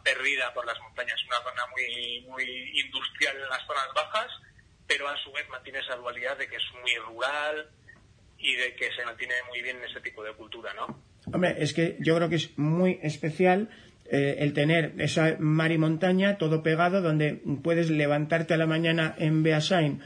perdida 0.04 0.54
por 0.54 0.64
las 0.64 0.78
montañas, 0.80 1.20
es 1.20 1.26
una 1.26 1.42
zona 1.42 1.66
muy, 1.66 2.24
muy 2.28 2.80
industrial 2.80 3.36
en 3.36 3.48
las 3.48 3.66
zonas 3.66 3.88
bajas, 3.94 4.30
pero 4.86 5.08
a 5.08 5.16
su 5.18 5.32
vez 5.32 5.48
mantiene 5.48 5.80
esa 5.80 5.96
dualidad 5.96 6.38
de 6.38 6.46
que 6.46 6.54
es 6.54 6.62
muy 6.80 6.94
rural 7.04 7.68
y 8.38 8.54
de 8.54 8.76
que 8.76 8.92
se 8.94 9.04
mantiene 9.04 9.34
muy 9.48 9.60
bien 9.60 9.78
en 9.78 9.90
ese 9.90 10.00
tipo 10.00 10.22
de 10.22 10.32
cultura, 10.34 10.72
¿no? 10.74 11.02
Hombre, 11.32 11.56
es 11.58 11.72
que 11.74 11.96
yo 11.98 12.16
creo 12.16 12.28
que 12.28 12.36
es 12.36 12.56
muy 12.56 13.00
especial 13.02 13.70
eh, 14.14 14.36
el 14.44 14.52
tener 14.52 14.92
esa 14.98 15.36
mar 15.38 15.72
y 15.72 15.78
montaña 15.78 16.36
todo 16.36 16.62
pegado 16.62 17.00
donde 17.00 17.40
puedes 17.62 17.88
levantarte 17.88 18.52
a 18.52 18.58
la 18.58 18.66
mañana 18.66 19.14
en 19.16 19.42
Beasain, 19.42 20.00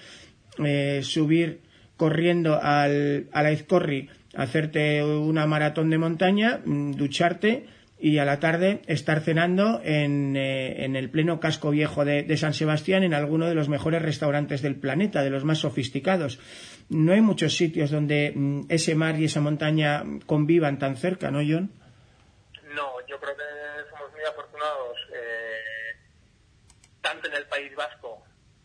eh, 0.64 1.00
subir 1.02 1.62
corriendo 1.96 2.62
al, 2.62 3.26
a 3.32 3.42
la 3.42 3.50
Izcorri, 3.50 4.08
hacerte 4.36 5.02
una 5.02 5.46
maratón 5.46 5.90
de 5.90 5.98
montaña, 5.98 6.60
mm, 6.64 6.92
ducharte 6.92 7.66
y 7.98 8.18
a 8.18 8.24
la 8.24 8.38
tarde 8.38 8.82
estar 8.86 9.22
cenando 9.22 9.80
en, 9.82 10.36
eh, 10.36 10.84
en 10.84 10.94
el 10.94 11.10
pleno 11.10 11.40
casco 11.40 11.70
viejo 11.70 12.04
de, 12.04 12.22
de, 12.22 12.36
San 12.36 12.54
Sebastián 12.54 13.02
en 13.02 13.12
alguno 13.12 13.48
de 13.48 13.56
los 13.56 13.68
mejores 13.68 14.02
restaurantes 14.02 14.62
del 14.62 14.76
planeta, 14.76 15.24
de 15.24 15.30
los 15.30 15.44
más 15.44 15.58
sofisticados. 15.58 16.38
No 16.90 17.12
hay 17.12 17.22
muchos 17.22 17.56
sitios 17.56 17.90
donde 17.90 18.32
mm, 18.32 18.66
ese 18.68 18.94
mar 18.94 19.18
y 19.18 19.24
esa 19.24 19.40
montaña 19.40 20.04
convivan 20.26 20.78
tan 20.78 20.96
cerca, 20.96 21.32
¿no, 21.32 21.38
John? 21.38 21.72
No, 22.72 22.92
yo 23.08 23.18
creo 23.18 23.34
que 23.34 23.95
afortunados 24.28 24.98
eh, 25.12 25.96
tanto 27.00 27.28
en 27.28 27.34
el 27.34 27.46
País 27.46 27.74
Vasco 27.74 28.24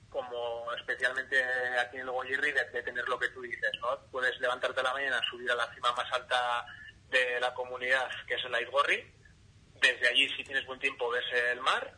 como 0.09 0.71
especialmente 0.73 1.41
aquí 1.79 1.95
en 1.95 2.03
el 2.03 2.11
Goyerri 2.11 2.51
de, 2.51 2.83
tener 2.83 3.07
lo 3.07 3.17
que 3.17 3.29
tú 3.29 3.41
dices, 3.41 3.71
¿no? 3.81 3.97
Puedes 4.11 4.37
levantarte 4.41 4.81
a 4.81 4.83
la 4.83 4.93
mañana, 4.93 5.21
subir 5.29 5.49
a 5.49 5.55
la 5.55 5.73
cima 5.73 5.93
más 5.93 6.11
alta 6.11 6.65
de 7.09 7.39
la 7.39 7.53
comunidad, 7.53 8.09
que 8.27 8.35
es 8.35 8.43
el 8.43 8.53
Aizgorri. 8.53 9.09
Desde 9.81 10.09
allí, 10.09 10.27
si 10.35 10.43
tienes 10.43 10.65
buen 10.65 10.79
tiempo, 10.79 11.09
ves 11.09 11.23
el 11.51 11.61
mar 11.61 11.93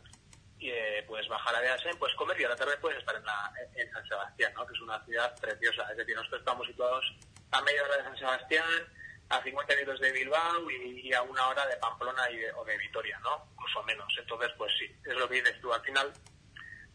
y 0.60 0.70
eh, 0.70 1.04
puedes 1.08 1.28
bajar 1.28 1.56
a 1.56 1.60
Beasen, 1.60 1.98
puedes 1.98 2.16
comer 2.16 2.40
y 2.40 2.46
a 2.46 2.50
la 2.50 2.56
tarde 2.56 2.78
puedes 2.78 3.00
estar 3.00 3.16
en, 3.16 3.92
San 3.92 4.08
Sebastián, 4.08 4.54
¿no? 4.54 4.66
Que 4.68 4.74
es 4.74 4.82
una 4.82 5.04
ciudad 5.06 5.36
preciosa. 5.42 5.90
Es 5.92 5.98
decir, 5.98 6.16
nosotros 6.16 6.40
estamos 6.40 6.68
situados 6.68 7.14
a 7.52 7.62
media 7.64 7.84
hora 7.84 7.98
de 7.98 8.04
San 8.04 8.18
Sebastián, 8.18 8.94
a 9.30 9.42
50 9.42 9.76
minutos 9.76 10.00
de 10.00 10.12
Bilbao 10.12 10.70
y, 10.70 11.14
a 11.14 11.22
una 11.22 11.48
hora 11.48 11.66
de 11.68 11.78
Pamplona 11.78 12.30
y 12.32 12.38
o 12.58 12.64
de 12.66 12.78
Vitoria, 12.78 13.20
¿no? 13.24 13.46
Incluso 13.54 13.84
menos. 13.84 14.14
Entonces, 14.20 14.52
pues 14.58 14.72
sí, 14.78 14.86
es 15.06 15.18
lo 15.18 15.28
que 15.28 15.36
dices 15.36 15.60
tú. 15.62 15.74
Al 15.74 15.82
final 15.82 16.12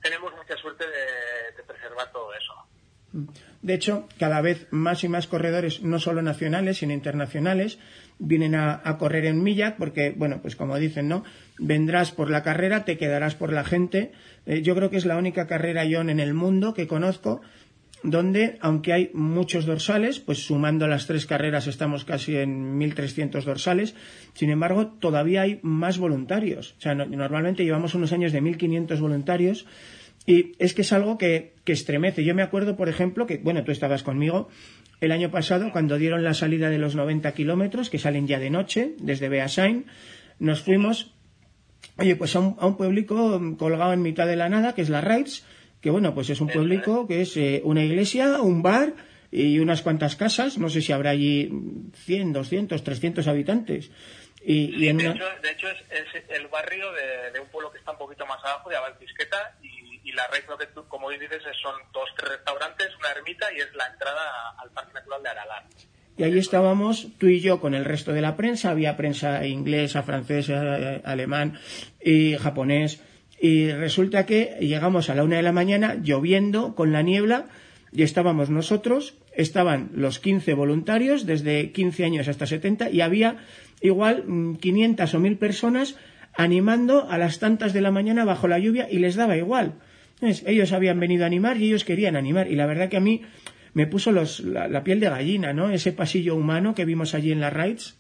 tenemos 0.02 0.32
mucha 0.35 0.56
suerte 0.56 0.85
de, 0.87 1.62
preservar 1.64 2.11
todo 2.12 2.32
eso. 2.35 2.54
De 3.62 3.75
hecho, 3.75 4.06
cada 4.18 4.40
vez 4.42 4.66
más 4.70 5.02
y 5.02 5.08
más 5.08 5.26
corredores, 5.26 5.82
no 5.82 5.99
solo 5.99 6.23
nacionales, 6.23 6.78
sino 6.78 6.92
internacionales, 6.92 7.78
vienen 8.18 8.54
a, 8.54 8.97
correr 8.99 9.25
en 9.25 9.42
Milla 9.42 9.76
porque, 9.78 10.12
bueno, 10.14 10.40
pues 10.42 10.56
como 10.56 10.76
dicen, 10.78 11.08
¿no? 11.08 11.25
Vendrás 11.58 12.12
por 12.12 12.30
la 12.30 12.42
carrera, 12.42 12.85
te 12.85 12.99
quedarás 12.99 13.35
por 13.35 13.52
la 13.52 13.64
gente. 13.64 14.12
Eh, 14.47 14.62
yo 14.62 14.75
creo 14.75 14.90
que 14.90 14.99
es 14.99 15.06
la 15.06 15.16
única 15.16 15.47
carrera, 15.47 15.85
John, 15.90 16.11
en 16.11 16.20
el 16.20 16.35
mundo 16.35 16.75
que 16.75 16.87
conozco 16.87 17.40
donde, 18.02 18.59
aunque 18.61 18.93
hay 18.93 19.11
muchos 19.12 19.67
dorsales, 19.67 20.21
pues 20.21 20.38
sumando 20.38 20.87
las 20.87 21.07
tres 21.07 21.26
carreras 21.26 21.67
estamos 21.67 22.05
casi 22.05 22.37
en 22.37 22.78
1.300 22.78 23.43
dorsales, 23.43 23.95
sin 24.35 24.50
embargo, 24.50 24.87
todavía 24.87 25.43
hay 25.43 25.59
más 25.62 25.99
voluntarios. 25.99 26.75
O 26.78 26.81
sea, 26.81 26.95
normalmente 26.95 27.64
llevamos 27.64 27.95
unos 27.95 28.12
años 28.12 28.33
de 28.33 28.43
1.500 28.43 29.00
voluntarios 29.00 29.67
y 30.26 30.52
es 30.59 30.75
que 30.75 30.83
es 30.83 30.93
algo 30.93 31.19
que, 31.19 31.55
que, 31.64 31.73
estremece. 31.73 32.23
Yo 32.23 32.35
me 32.35 32.43
acuerdo, 32.43 32.76
por 32.76 32.88
ejemplo, 32.88 33.26
que, 33.26 33.38
bueno, 33.38 33.64
tú 33.64 33.73
estabas 33.73 34.02
conmigo 34.02 34.49
el 35.00 35.12
año 35.12 35.31
pasado 35.31 35.71
cuando 35.73 35.97
dieron 35.97 36.23
la 36.23 36.35
salida 36.35 36.71
de 36.71 36.78
los 36.78 36.95
90 36.95 37.33
kilómetros, 37.33 37.90
que 37.90 37.99
salen 37.99 38.26
ya 38.26 38.38
de 38.38 38.50
noche, 38.50 38.95
desde 39.00 39.28
Beasain, 39.28 39.87
nos 40.38 40.61
fuimos, 40.61 41.14
oye, 41.97 42.14
pues 42.17 42.37
a 42.37 42.40
un, 42.40 42.57
a 42.59 42.67
un 42.67 42.76
pueblico 42.76 43.40
colgado 43.57 43.93
en 43.93 44.02
mitad 44.02 44.26
de 44.26 44.37
la 44.37 44.49
nada, 44.49 44.75
que 44.75 44.83
es 44.83 44.88
la 44.88 45.00
Raids, 45.00 45.45
que 45.80 45.90
bueno, 45.90 46.14
pues 46.14 46.30
es 46.30 46.40
un 46.40 46.49
pueblico 46.49 47.06
que 47.06 47.23
es 47.23 47.37
eh, 47.37 47.61
una 47.64 47.85
iglesia, 47.85 48.40
un 48.40 48.62
bar 48.62 48.94
y 49.30 49.58
unas 49.58 49.82
cuantas 49.82 50.16
casas, 50.16 50.58
no 50.58 50.68
sé 50.70 50.80
si 50.80 50.92
habrá 50.92 51.11
allí 51.11 51.50
100, 51.94 52.32
200, 52.32 52.82
300 52.82 53.28
habitantes. 53.28 53.90
Y, 54.40 54.87
de, 54.87 54.90
hecho, 54.90 55.25
de, 55.42 55.50
hecho, 55.50 55.68
es, 55.68 55.78
el 56.30 56.47
barrio 56.47 56.87
de, 56.92 57.38
un 57.40 57.49
pueblo 57.49 57.70
que 57.70 57.78
está 57.78 57.90
un 57.90 57.99
poquito 57.99 58.25
más 58.25 58.42
abajo, 58.44 58.70
de 58.70 58.76
Abalquisqueta, 58.76 59.58
y, 59.62 60.00
y 60.08 60.12
la 60.12 60.26
red, 60.28 60.44
que 60.58 60.66
tú, 60.68 60.87
como 60.88 61.11
dices, 61.11 61.42
son 61.61 61.75
dos, 61.92 62.08
tres 62.16 62.30
restaurantes, 62.30 62.88
una 62.99 63.11
ermita 63.11 63.52
y 63.52 63.58
es 63.58 63.75
la 63.75 63.88
entrada 63.88 64.54
al 64.58 64.70
Parque 64.70 64.94
Natural 64.94 65.23
de 65.23 65.28
Aralar. 65.28 65.64
Y 66.16 66.25
ahí 66.25 66.38
estábamos 66.38 67.08
tú 67.18 67.26
y 67.26 67.40
yo 67.40 67.61
con 67.61 67.75
el 67.75 67.85
resto 67.85 68.12
de 68.12 68.20
la 68.20 68.37
prensa, 68.37 68.70
había 68.70 68.97
prensa 68.97 69.47
inglesa, 69.47 70.02
francesa, 70.02 70.78
eh, 70.78 71.02
alemán 71.04 71.61
y 72.00 72.37
japonés 72.37 73.00
y 73.40 73.71
resulta 73.71 74.26
que 74.26 74.57
llegamos 74.61 75.11
a 75.11 75.14
la 75.14 75.25
una 75.25 75.37
de 75.37 75.42
la 75.42 75.52
mañana 75.52 75.97
lloviendo 76.02 76.75
con 76.75 76.92
la 76.92 77.02
niebla 77.02 77.47
y 77.92 78.02
estábamos 78.02 78.50
nosotros, 78.50 79.14
estaban 79.35 79.90
los 79.95 80.18
15 80.18 80.54
voluntarios 80.54 81.25
desde 81.25 81.71
15 81.71 82.04
años 82.04 82.28
hasta 82.28 82.47
70 82.47 82.90
y 82.90 83.00
había 83.00 83.37
igual 83.80 84.25
500 84.61 85.12
mm, 85.12 85.16
o 85.16 85.21
1000 85.21 85.37
personas 85.37 85.97
animando 86.35 87.09
a 87.11 87.18
las 87.18 87.38
tantas 87.38 87.73
de 87.73 87.80
la 87.80 87.90
mañana 87.90 88.25
bajo 88.25 88.49
la 88.49 88.59
lluvia 88.59 88.88
y 88.90 88.99
les 88.99 89.14
daba 89.14 89.37
igual. 89.37 89.75
ellos 90.21 90.73
habían 90.73 91.00
venido 91.00 91.25
a 91.25 91.26
animar 91.26 91.57
y 91.57 91.66
ellos 91.66 91.85
querían 91.85 92.16
animar 92.16 92.50
y 92.50 92.57
la 92.57 92.66
verdad 92.66 92.88
que 92.88 92.97
a 92.97 93.00
mí 93.00 93.23
me 93.75 93.87
puso 93.87 94.12
los, 94.12 94.40
la, 94.40 94.66
la, 94.66 94.83
piel 94.83 94.99
de 94.99 95.09
gallina, 95.09 95.52
¿no? 95.52 95.71
Ese 95.71 95.92
pasillo 95.92 96.35
humano 96.35 96.75
que 96.75 96.85
vimos 96.85 97.14
allí 97.14 97.33
en 97.33 97.40
las 97.40 97.52
raids 97.52 97.97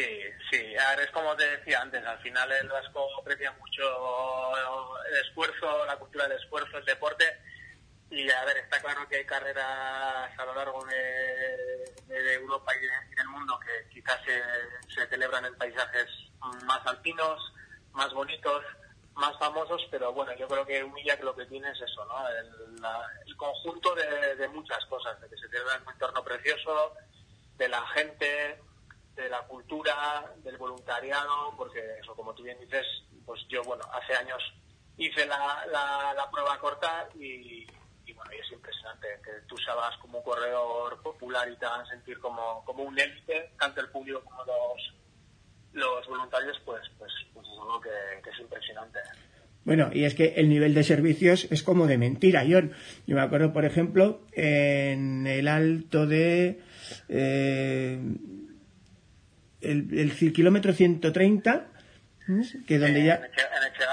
es 0.00 1.10
como 1.12 1.36
te 1.36 1.56
decía 1.56 1.80
antes, 1.80 2.04
al 2.04 2.18
final 2.20 2.50
el 2.52 2.68
vasco 2.68 3.08
aprecia 3.20 3.52
mucho 3.52 3.82
el 5.06 5.26
esfuerzo, 5.26 5.86
la 5.86 5.96
cultura 5.96 6.28
del 6.28 6.38
esfuerzo, 6.38 6.78
el 6.78 6.84
deporte. 6.84 7.24
Y 8.10 8.30
a 8.30 8.44
ver, 8.44 8.58
está 8.58 8.80
claro 8.80 9.08
que 9.08 9.16
hay 9.16 9.26
carreras 9.26 10.38
a 10.38 10.44
lo 10.44 10.54
largo 10.54 10.84
de, 10.84 12.34
Europa 12.34 12.72
y 12.76 13.16
del 13.16 13.28
mundo 13.28 13.58
que 13.60 13.88
quizás 13.92 14.20
se, 14.24 15.06
celebran 15.08 15.44
en 15.46 15.54
paisajes 15.56 16.06
más 16.64 16.86
alpinos, 16.86 17.52
más 17.92 18.12
bonitos, 18.12 18.64
más 19.14 19.36
famosos, 19.38 19.86
pero 19.90 20.12
bueno, 20.12 20.32
yo 20.36 20.46
creo 20.46 20.66
que 20.66 20.82
Humilla 20.82 21.16
que 21.16 21.24
lo 21.24 21.34
que 21.34 21.46
tiene 21.46 21.70
es 21.70 21.80
eso, 21.80 22.04
¿no? 22.04 22.28
El, 22.28 23.36
conjunto 23.36 23.94
de, 23.94 24.36
de, 24.36 24.48
muchas 24.48 24.84
cosas, 24.86 25.20
de 25.20 25.28
que 25.28 25.36
se 25.36 25.48
celebra 25.48 25.74
en 25.74 25.82
un 25.82 25.92
entorno 25.92 26.22
precioso, 26.22 26.94
de 27.56 27.68
la 27.68 27.84
gente, 27.88 28.58
de 29.14 29.28
la 29.28 29.42
cultura, 29.46 30.32
del 30.42 30.56
voluntariado, 30.56 31.54
porque 31.56 31.80
eso, 32.00 32.14
como 32.14 32.34
tú 32.34 32.42
bien 32.42 32.58
dices, 32.60 32.84
pues 33.24 33.40
yo, 33.48 33.62
bueno, 33.62 33.84
hace 33.92 34.14
años 34.14 34.42
hice 34.96 35.26
la, 35.26 35.64
la, 35.70 36.30
prueba 36.30 36.58
corta 36.58 37.08
y, 37.14 37.66
bueno, 38.14 38.32
y 38.32 38.40
es 38.40 38.52
impresionante 38.52 39.06
que 39.24 39.30
tú 39.46 39.56
sabas 39.58 39.96
como 39.98 40.18
un 40.18 40.24
corredor 40.24 41.00
popular 41.02 41.48
y 41.50 41.56
te 41.56 41.66
hagan 41.66 41.86
sentir 41.86 42.18
como, 42.18 42.64
como 42.64 42.84
un 42.84 42.98
élite, 42.98 43.52
tanto 43.58 43.80
el 43.80 43.88
público 43.88 44.22
como 44.24 44.44
los, 44.44 44.94
los 45.72 46.06
voluntarios, 46.06 46.60
pues, 46.64 46.82
pues, 46.98 47.12
pues 47.32 47.46
es 47.46 47.52
algo 47.52 47.80
que, 47.80 48.30
es 48.30 48.40
impresionante. 48.40 48.98
Bueno, 49.64 49.90
y 49.92 50.04
es 50.04 50.14
que 50.14 50.34
el 50.36 50.48
nivel 50.48 50.74
de 50.74 50.84
servicios 50.84 51.46
es 51.50 51.62
como 51.62 51.86
de 51.86 51.96
mentira. 51.96 52.44
Yo, 52.44 52.60
yo 53.06 53.16
me 53.16 53.22
acuerdo, 53.22 53.52
por 53.52 53.64
ejemplo, 53.64 54.20
en 54.32 55.26
el 55.26 55.48
alto 55.48 56.06
de... 56.06 56.60
Eh, 57.08 57.98
el, 59.64 60.12
kilómetro 60.32 60.72
130, 60.72 61.66
que 62.66 62.78
donde 62.78 63.04
ya... 63.04 63.20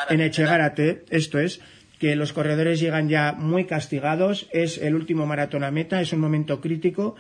En 0.10 0.22
Echegárate, 0.22 1.04
esto 1.10 1.40
es, 1.40 1.62
que 2.00 2.16
los 2.16 2.34
corredores 2.34 2.80
llegan 2.80 3.10
ya 3.10 3.34
muy 3.34 3.66
castigados, 3.66 4.50
es 4.52 4.78
el 4.78 4.96
último 4.96 5.26
maratón 5.26 5.64
a 5.64 5.72
meta, 5.72 6.02
es 6.02 6.14
un 6.14 6.20
momento 6.20 6.60
crítico, 6.60 7.16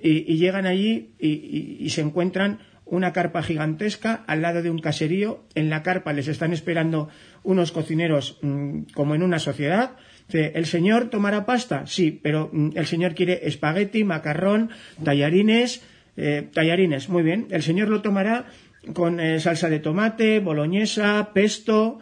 y, 0.00 0.36
llegan 0.36 0.66
allí 0.66 1.14
y, 1.18 1.88
se 1.90 2.00
encuentran 2.00 2.58
una 2.84 3.12
carpa 3.12 3.42
gigantesca 3.42 4.24
al 4.26 4.42
lado 4.42 4.62
de 4.62 4.70
un 4.70 4.78
caserío. 4.78 5.44
En 5.54 5.70
la 5.70 5.82
carpa 5.82 6.12
les 6.12 6.28
están 6.28 6.52
esperando 6.52 7.08
unos 7.42 7.72
cocineros 7.72 8.38
mm, 8.42 8.92
como 8.92 9.14
en 9.14 9.22
una 9.22 9.38
sociedad. 9.38 9.92
¿El 10.30 10.66
señor 10.66 11.10
tomará 11.10 11.46
pasta? 11.46 11.86
Sí, 11.86 12.10
pero 12.10 12.50
mm, 12.52 12.70
el 12.74 12.86
señor 12.86 13.14
quiere 13.14 13.46
espagueti, 13.46 14.04
macarrón, 14.04 14.70
tallarines, 15.02 15.82
eh, 16.16 16.48
tallarines, 16.52 17.08
muy 17.08 17.22
bien. 17.22 17.46
El 17.50 17.62
señor 17.62 17.88
lo 17.88 18.02
tomará 18.02 18.46
con 18.92 19.20
eh, 19.20 19.40
salsa 19.40 19.68
de 19.68 19.80
tomate, 19.80 20.40
boloñesa, 20.40 21.30
pesto, 21.32 21.98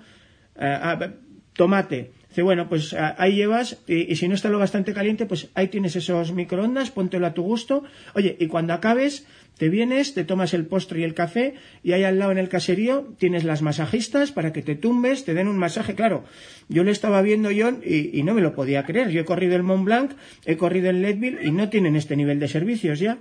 eh, 0.57 0.79
ah, 0.81 1.13
tomate. 1.55 2.13
Dice, 2.29 2.43
bueno, 2.43 2.69
pues 2.69 2.95
ah, 2.95 3.15
ahí 3.19 3.37
llevas, 3.37 3.83
y, 3.87 4.17
si 4.17 4.27
no 4.27 4.35
está 4.35 4.49
lo 4.49 4.59
bastante 4.59 4.95
caliente, 4.95 5.27
pues 5.27 5.51
ahí 5.55 5.69
tienes 5.69 5.97
esos 5.97 6.33
microondas, 6.33 6.91
póntelo 6.91 7.27
a 7.27 7.35
tu 7.35 7.43
gusto. 7.43 7.85
Oye, 8.15 8.37
y 8.41 8.47
cuando 8.47 8.73
acabes, 8.73 9.27
te 9.59 9.69
vienes, 9.69 10.15
te 10.15 10.25
tomas 10.25 10.55
el 10.55 10.65
postre 10.65 11.01
y 11.01 11.05
el 11.05 11.13
café, 11.13 11.55
y 11.83 11.93
ahí 11.93 12.05
al 12.05 12.19
lado 12.19 12.33
en 12.33 12.39
el 12.39 12.49
caserío 12.49 13.15
tienes 13.19 13.45
las 13.45 13.61
masajistas 13.61 14.33
para 14.33 14.53
que 14.53 14.63
te 14.63 14.77
tumbes, 14.77 15.27
te 15.27 15.35
den 15.35 15.47
un 15.47 15.59
masaje. 15.59 15.95
Claro, 15.95 16.25
yo 16.71 16.85
le 16.85 16.91
estaba 16.91 17.21
viendo, 17.21 17.51
John, 17.55 17.83
y, 17.85 18.19
y 18.19 18.23
no 18.23 18.33
me 18.33 18.41
lo 18.41 18.55
podía 18.55 18.85
creer. 18.85 19.11
Yo 19.11 19.21
he 19.21 19.25
corrido 19.27 19.55
el 19.55 19.63
Mont 19.63 19.85
Blanc, 19.85 20.13
he 20.47 20.57
corrido 20.57 20.89
el 20.89 21.03
Leadville, 21.03 21.39
y 21.45 21.51
no 21.51 21.69
tienen 21.69 21.97
este 21.97 22.17
nivel 22.17 22.41
de 22.41 22.49
servicios 22.49 22.99
ya. 22.99 23.19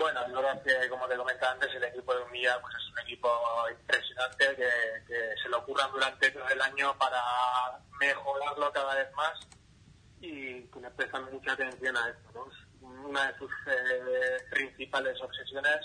Bueno, 0.00 0.26
yo 0.28 0.40
creo 0.40 0.62
que, 0.62 0.88
como 0.88 1.06
te 1.06 1.14
comentaba 1.14 1.52
antes, 1.52 1.74
el 1.74 1.84
equipo 1.84 2.14
de 2.14 2.22
Humilla 2.22 2.58
pues, 2.62 2.74
es 2.74 2.90
un 2.90 2.98
equipo 3.00 3.28
impresionante 3.70 4.56
que, 4.56 5.34
se 5.42 5.48
lo 5.50 5.58
ocurran 5.58 5.92
durante 5.92 6.30
todo 6.30 6.48
el 6.48 6.62
año 6.62 6.96
para 6.96 7.22
mejorarlo 8.00 8.72
cada 8.72 8.94
vez 8.94 9.12
más 9.12 9.38
y 10.22 10.62
que 10.68 10.80
le 10.80 10.90
prestan 10.92 11.30
mucha 11.30 11.52
atención 11.52 11.94
a 11.98 12.08
esto. 12.08 12.48
Una 12.80 13.30
de 13.30 13.38
sus 13.38 13.50
eh, 13.66 14.38
principales 14.48 15.20
obsesiones 15.20 15.80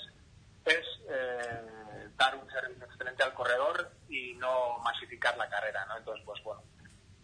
es 0.63 0.86
eh, 1.10 2.10
dar 2.15 2.38
un 2.38 2.50
servicio 2.50 2.86
excelente 2.86 3.22
al 3.22 3.34
corredor 3.34 3.91
y 4.07 4.34
no 4.36 4.79
masificar 4.79 5.38
la 5.38 5.50
carrera. 5.50 5.86
¿no? 5.88 5.98
Entonces, 5.98 6.24
pues 6.25 6.41
bueno, 6.41 6.63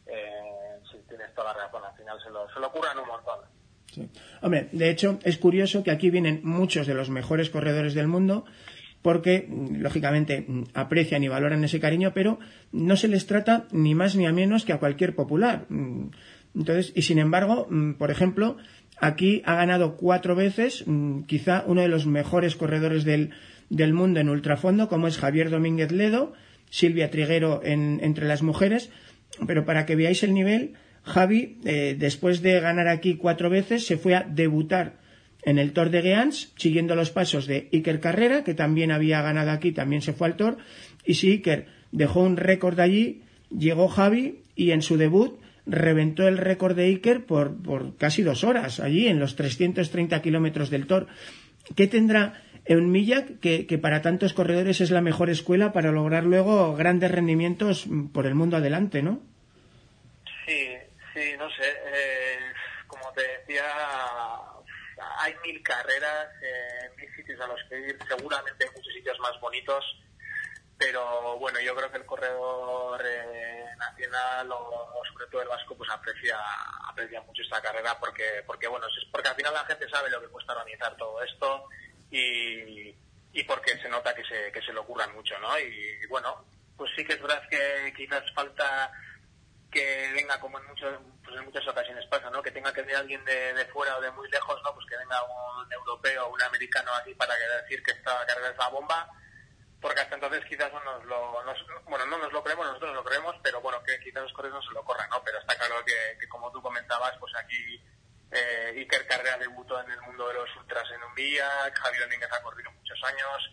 eh, 0.08 0.82
si 0.92 0.98
tienes 1.08 1.34
toda 1.36 1.54
la 1.54 1.68
razón, 1.68 1.86
al 1.86 1.96
final 1.96 2.22
se 2.22 2.30
lo, 2.30 2.54
se 2.54 2.60
lo 2.60 2.68
ocurran 2.68 3.00
un 3.00 3.08
montón. 3.08 3.61
Hombre, 4.42 4.70
de 4.72 4.90
hecho, 4.90 5.20
es 5.24 5.38
curioso 5.38 5.84
que 5.84 5.92
aquí 5.92 6.10
vienen 6.10 6.42
muchos 6.44 6.88
de 6.88 6.94
los 6.94 7.10
mejores 7.10 7.50
corredores 7.50 7.94
del 7.94 8.08
mundo 8.08 8.46
porque, 9.02 9.48
lógicamente, 9.72 10.46
aprecian 10.74 11.24
y 11.24 11.28
valoran 11.28 11.64
ese 11.64 11.80
cariño, 11.80 12.12
pero 12.14 12.40
no 12.72 12.96
se 12.96 13.08
les 13.08 13.26
trata 13.26 13.68
ni 13.72 13.96
más 13.96 14.16
ni 14.16 14.28
a 14.28 14.32
menos 14.32 14.64
que 14.64 14.74
a 14.74 14.78
cualquier 14.78 15.16
popular. 15.16 15.66
Entonces, 16.56 16.94
y 16.96 17.02
sin 17.02 17.18
embargo, 17.18 17.68
por 17.98 18.12
ejemplo, 18.12 18.58
aquí 19.00 19.42
ha 19.46 19.56
ganado 19.56 19.98
cuatro 19.98 20.36
veces, 20.36 20.86
quizá 21.26 21.64
uno 21.66 21.82
de 21.82 21.88
los 21.88 22.06
mejores 22.06 22.56
corredores 22.56 23.04
del, 23.04 23.32
del 23.70 23.94
mundo 23.94 24.20
en 24.20 24.30
ultrafondo, 24.30 24.88
como 24.88 25.08
es 25.08 25.18
Javier 25.18 25.50
Domínguez 25.50 25.92
Ledo, 25.92 26.34
Silvia 26.70 27.10
Triguero 27.10 27.62
entre 27.64 28.28
las 28.28 28.44
mujeres, 28.44 28.92
pero 29.48 29.66
para 29.66 29.86
que 29.86 29.96
veáis 29.96 30.24
el 30.24 30.34
nivel, 30.34 30.74
Javi, 31.04 31.58
eh, 31.66 31.96
después 31.98 32.42
de 32.42 32.60
ganar 32.60 32.88
aquí 32.88 33.16
cuatro 33.16 33.50
veces, 33.50 33.86
se 33.86 33.98
fue 33.98 34.16
a 34.16 34.22
debutar 34.22 35.00
en 35.44 35.58
el 35.58 35.74
Tour 35.74 35.90
de 35.90 36.02
Geans, 36.02 36.54
siguiendo 36.56 36.96
los 36.96 37.10
pasos 37.10 37.48
de 37.48 37.68
Iker 37.74 38.00
Carrera, 38.00 38.44
que 38.44 38.54
también 38.54 38.92
había 38.92 39.22
ganado 39.22 39.52
aquí, 39.52 39.72
también 39.72 40.02
se 40.02 40.14
fue 40.14 40.28
al 40.28 40.36
Tour. 40.36 40.58
Y 41.06 41.16
si 41.16 41.32
Iker 41.32 41.66
dejó 41.92 42.22
un 42.22 42.38
récord 42.38 42.80
allí, 42.80 43.22
llegó 43.50 43.88
Javi 43.88 44.42
y 44.56 44.72
en 44.72 44.82
su 44.82 44.98
debut 44.98 45.40
reventó 45.66 46.28
el 46.28 46.38
récord 46.38 46.76
de 46.76 46.86
Iker 46.86 47.26
por, 47.26 47.62
por 47.62 47.96
casi 47.98 48.22
dos 48.22 48.44
horas, 48.44 48.80
allí 48.80 49.08
en 49.08 49.20
los 49.20 49.36
330 49.36 50.22
kilómetros 50.22 50.70
del 50.70 50.86
Tor. 50.86 51.08
¿Qué 51.76 51.88
tendrá 51.88 52.42
en 52.66 52.92
Millac 52.92 53.40
que, 53.40 53.66
que, 53.66 53.78
para 53.78 54.02
tantos 54.02 54.34
corredores 54.34 54.82
es 54.82 54.92
la 54.92 55.02
mejor 55.02 55.30
escuela 55.30 55.72
para 55.74 55.92
lograr 55.92 56.26
luego 56.26 56.76
grandes 56.76 57.10
rendimientos 57.10 57.88
por 58.14 58.28
el 58.28 58.36
mundo 58.36 58.58
adelante, 58.58 59.02
¿no? 59.02 59.22
Sí, 61.14 61.36
no 61.38 61.50
sé. 61.52 61.82
Eh, 61.86 62.54
como 62.88 63.12
te 63.14 63.22
decía, 63.40 63.66
hay 65.20 65.36
mil 65.44 65.62
carreras, 65.64 66.30
eh, 66.42 66.92
mil 66.98 67.16
sitios 67.16 67.40
a 67.42 67.48
los 67.48 67.60
que 67.70 67.80
ir, 67.80 67.98
seguramente 68.08 68.66
hay 68.66 68.72
muchos 68.76 68.94
sitios 68.94 69.20
más 69.20 69.40
bonitos 69.40 69.84
pero 70.82 71.38
bueno, 71.38 71.60
yo 71.60 71.76
creo 71.76 71.92
que 71.92 71.98
el 71.98 72.06
corredor 72.08 73.00
eh, 73.06 73.66
nacional 73.78 74.52
o, 74.52 75.00
sobre 75.14 75.28
todo 75.28 75.44
el 75.44 75.48
vasco 75.48 75.78
pues 75.78 75.88
aprecia 75.92 76.40
aprecia 76.88 77.22
mucho 77.22 77.44
esta 77.44 77.62
carrera 77.62 77.96
porque 78.00 78.44
porque 78.48 78.68
bueno, 78.68 78.88
es 78.88 79.06
porque 79.12 79.30
al 79.30 79.36
final 79.36 79.54
la 79.54 79.66
gente 79.66 79.88
sabe 79.90 80.10
lo 80.10 80.20
que 80.20 80.30
cuesta 80.30 80.54
organizar 80.54 80.98
todo 80.98 81.22
esto 81.22 81.70
y, 82.10 82.96
y 83.32 83.44
porque 83.46 83.78
se 83.78 83.90
nota 83.90 84.16
que 84.16 84.24
se, 84.24 84.52
que 84.52 84.62
se 84.62 84.74
le 84.74 84.80
ocurran 84.80 85.14
mucho, 85.14 85.38
¿no? 85.40 85.58
Y, 85.60 86.06
bueno, 86.08 86.46
pues 86.76 86.92
sí 86.96 87.06
que 87.06 87.14
es 87.14 87.22
verdad 87.22 87.48
que 87.48 87.94
quizás 87.96 88.24
falta 88.34 88.92
que 89.72 90.12
venga 90.14 90.40
como 90.40 90.60
en 90.60 90.68
muchos 90.68 91.00
pues 91.24 91.38
en 91.38 91.46
muchas 91.46 91.68
ocasiones 91.68 92.06
pasa, 92.08 92.30
¿no? 92.30 92.44
Que 92.44 92.52
tenga 92.52 92.74
que 92.74 92.82
venir 92.82 92.98
alguien 92.98 93.24
de, 93.26 93.54
de, 93.54 93.66
fuera 93.68 93.98
o 93.98 94.02
de 94.02 94.12
muy 94.12 94.30
lejos, 94.30 94.62
¿no? 94.64 94.74
Pues 94.74 94.86
que 94.88 94.98
venga 94.98 95.24
un 95.24 95.72
europeo 95.72 96.26
o 96.26 96.34
un 96.34 96.42
americano 96.44 96.94
aquí 96.96 97.14
para 97.16 97.34
decir 97.36 97.82
que 97.84 97.92
esta 97.92 98.26
carrera 98.26 98.50
es 98.50 98.58
la 98.58 98.68
bomba 98.68 99.10
porque 99.82 100.00
hasta 100.00 100.16
entonces 100.16 100.46
quizás 100.46 100.72
no 100.72 100.80
nos 100.84 101.04
lo, 101.06 101.44
nos, 101.44 101.58
bueno, 101.86 102.06
no 102.06 102.20
nos 102.20 102.32
lo 102.32 102.44
creemos, 102.44 102.68
nosotros 102.68 102.94
lo 102.94 103.04
creemos, 103.04 103.36
pero 103.42 103.60
bueno, 103.62 103.82
que 103.84 104.00
quizás 104.00 104.22
los 104.22 104.34
corredores 104.34 104.64
no 104.64 104.70
se 104.70 104.76
lo 104.76 104.86
corran, 104.86 105.10
¿no? 105.10 105.24
Pero 105.24 105.40
está 105.40 105.56
claro 105.56 105.84
que, 105.84 106.28
como 106.30 106.52
tú 106.52 106.62
comentabas, 106.62 107.18
pues 107.20 107.34
aquí 107.36 107.84
eh, 108.32 108.74
Iker 108.78 109.08
Carrera 109.08 109.38
debutó 109.38 109.82
en 109.82 109.90
el 109.90 110.00
mundo 110.02 110.28
de 110.28 110.36
los 110.36 110.56
ultras 110.56 110.88
en 110.92 111.04
un 111.04 111.16
día, 111.16 111.50
Javier 111.74 112.04
Domínguez 112.04 112.32
ha 112.32 112.44
corrido 112.44 112.72
muchos 112.72 113.04
años, 113.04 113.52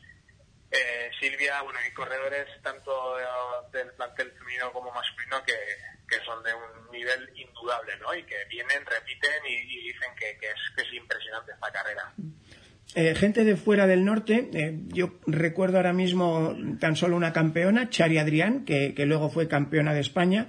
eh, 0.71 1.11
Silvia, 1.19 1.63
bueno, 1.63 1.79
hay 1.83 1.93
corredores 1.93 2.47
tanto 2.63 3.17
del 3.73 3.91
plantel 3.93 4.33
femenino 4.33 4.71
como 4.73 4.93
masculino 4.93 5.43
que, 5.45 5.55
que 6.09 6.25
son 6.25 6.43
de 6.43 6.51
un 6.53 6.91
nivel 6.91 7.29
indudable, 7.35 7.93
¿no? 8.01 8.15
Y 8.15 8.23
que 8.25 8.37
vienen, 8.51 8.85
repiten 8.85 9.43
y, 9.47 9.87
dicen 9.87 10.11
que, 10.19 10.31
es, 10.31 10.93
impresionante 10.95 11.53
esta 11.53 11.71
carrera. 11.71 12.13
Eh, 12.95 13.15
gente 13.15 13.45
de 13.45 13.57
fuera 13.57 13.87
del 13.87 14.05
norte, 14.05 14.49
eh, 14.53 14.79
yo 14.89 15.19
recuerdo 15.27 15.77
ahora 15.77 15.93
mismo 15.93 16.57
tan 16.81 16.97
solo 16.97 17.17
una 17.17 17.33
campeona, 17.33 17.91
Chari 17.91 18.19
Adrián, 18.19 18.65
que, 18.65 18.95
que 18.95 19.07
luego 19.07 19.29
fue 19.29 19.49
campeona 19.49 19.93
de 19.93 20.01
España. 20.01 20.49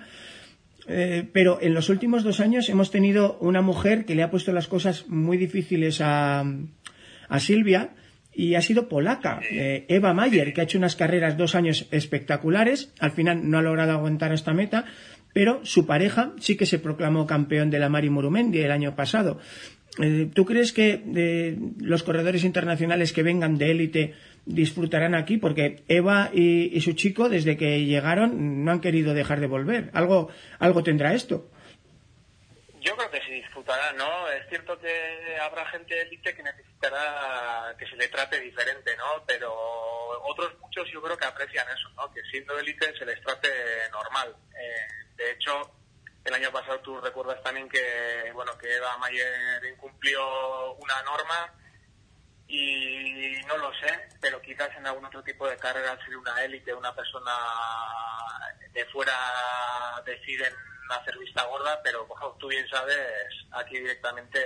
Eh, 0.87 1.29
pero 1.31 1.59
en 1.61 1.73
los 1.73 1.89
últimos 1.89 2.23
dos 2.23 2.39
años 2.39 2.67
hemos 2.67 2.89
tenido 2.89 3.37
una 3.41 3.61
mujer 3.61 4.05
que 4.05 4.15
le 4.15 4.23
ha 4.23 4.31
puesto 4.31 4.51
las 4.53 4.67
cosas 4.67 5.07
muy 5.07 5.37
difíciles 5.37 6.01
a, 6.01 6.43
a 7.27 7.39
Silvia 7.39 7.91
y 8.39 8.55
ha 8.55 8.61
sido 8.61 8.87
polaca, 8.87 9.41
eh, 9.51 9.83
Eva 9.89 10.13
Mayer, 10.13 10.53
que 10.53 10.61
ha 10.61 10.63
hecho 10.63 10.77
unas 10.77 10.95
carreras 10.95 11.35
dos 11.35 11.55
años 11.55 11.87
espectaculares. 11.91 12.93
Al 12.97 13.11
final 13.11 13.49
no 13.49 13.57
ha 13.57 13.61
logrado 13.61 13.91
aguantar 13.91 14.31
esta 14.31 14.53
meta, 14.53 14.85
pero 15.33 15.59
su 15.63 15.85
pareja 15.85 16.31
sí 16.39 16.55
que 16.55 16.65
se 16.65 16.79
proclamó 16.79 17.27
campeón 17.27 17.69
de 17.69 17.79
la 17.79 17.89
Mari 17.89 18.09
Murumendi 18.09 18.59
el 18.59 18.71
año 18.71 18.95
pasado. 18.95 19.39
Eh, 20.01 20.29
¿Tú 20.33 20.45
crees 20.45 20.71
que 20.71 21.03
eh, 21.17 21.57
los 21.81 22.03
corredores 22.03 22.45
internacionales 22.45 23.11
que 23.11 23.23
vengan 23.23 23.57
de 23.57 23.71
élite 23.71 24.13
disfrutarán 24.45 25.15
aquí? 25.15 25.35
Porque 25.35 25.83
Eva 25.89 26.29
y, 26.33 26.73
y, 26.73 26.79
su 26.79 26.93
chico, 26.93 27.27
desde 27.27 27.57
que 27.57 27.83
llegaron, 27.83 28.63
no 28.63 28.71
han 28.71 28.79
querido 28.79 29.13
dejar 29.13 29.41
de 29.41 29.47
volver. 29.47 29.89
Algo, 29.91 30.29
algo 30.59 30.81
tendrá 30.81 31.13
esto. 31.13 31.51
Yo 32.81 32.95
creo 32.95 33.11
que 33.11 33.21
sí 33.21 33.31
disfrutará, 33.31 33.91
¿no? 33.93 34.27
Es 34.29 34.47
cierto 34.47 34.79
que 34.79 35.37
habrá 35.41 35.65
gente 35.69 36.01
élite 36.01 36.33
que 36.33 36.43
necesitará 36.43 37.75
que 37.77 37.85
se 37.85 37.95
le 37.97 38.07
trate 38.07 38.39
diferente, 38.39 38.95
¿no? 38.95 39.23
Pero 39.27 39.53
otros 40.23 40.57
muchos 40.59 40.89
yo 40.91 41.01
creo 41.01 41.17
que 41.17 41.25
aprecian 41.25 41.67
eso, 41.69 41.89
¿no? 41.95 42.09
Que 42.11 42.21
siendo 42.31 42.57
élite 42.57 42.97
se 42.97 43.05
les 43.05 43.21
trate 43.21 43.49
normal. 43.91 44.33
Eh, 44.55 44.87
de 45.15 45.31
hecho, 45.31 45.75
el 46.23 46.33
año 46.33 46.51
pasado 46.51 46.79
tú 46.79 47.01
recuerdas 47.01 47.41
también 47.43 47.67
que, 47.67 48.31
bueno, 48.33 48.57
que 48.57 48.73
Eva 48.73 48.97
Mayer 48.97 49.65
incumplió 49.73 50.73
una 50.75 51.01
norma 51.03 51.53
y 52.47 53.41
no 53.47 53.57
lo 53.57 53.73
sé, 53.75 54.09
pero 54.21 54.41
quizás 54.41 54.69
en 54.77 54.87
algún 54.87 55.05
otro 55.05 55.21
tipo 55.23 55.47
de 55.47 55.57
carrera, 55.57 55.97
si 56.05 56.13
una 56.13 56.43
élite, 56.43 56.73
una 56.73 56.95
persona 56.95 57.31
de 58.71 58.85
fuera 58.85 59.13
deciden 60.05 60.53
hacer 60.95 61.17
vista 61.17 61.43
gorda, 61.45 61.79
pero 61.83 62.07
como 62.07 62.31
tú 62.33 62.47
bien 62.47 62.67
sabes, 62.69 62.97
aquí 63.51 63.77
directamente 63.77 64.39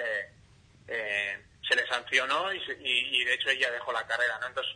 eh, 0.87 1.37
se 1.67 1.75
le 1.75 1.87
sancionó 1.87 2.53
y, 2.53 2.57
y, 2.57 3.21
y, 3.21 3.23
de 3.23 3.33
hecho 3.33 3.49
ella 3.49 3.71
dejó 3.71 3.91
la 3.91 4.05
carrera, 4.05 4.37
¿no? 4.39 4.47
Entonces, 4.47 4.75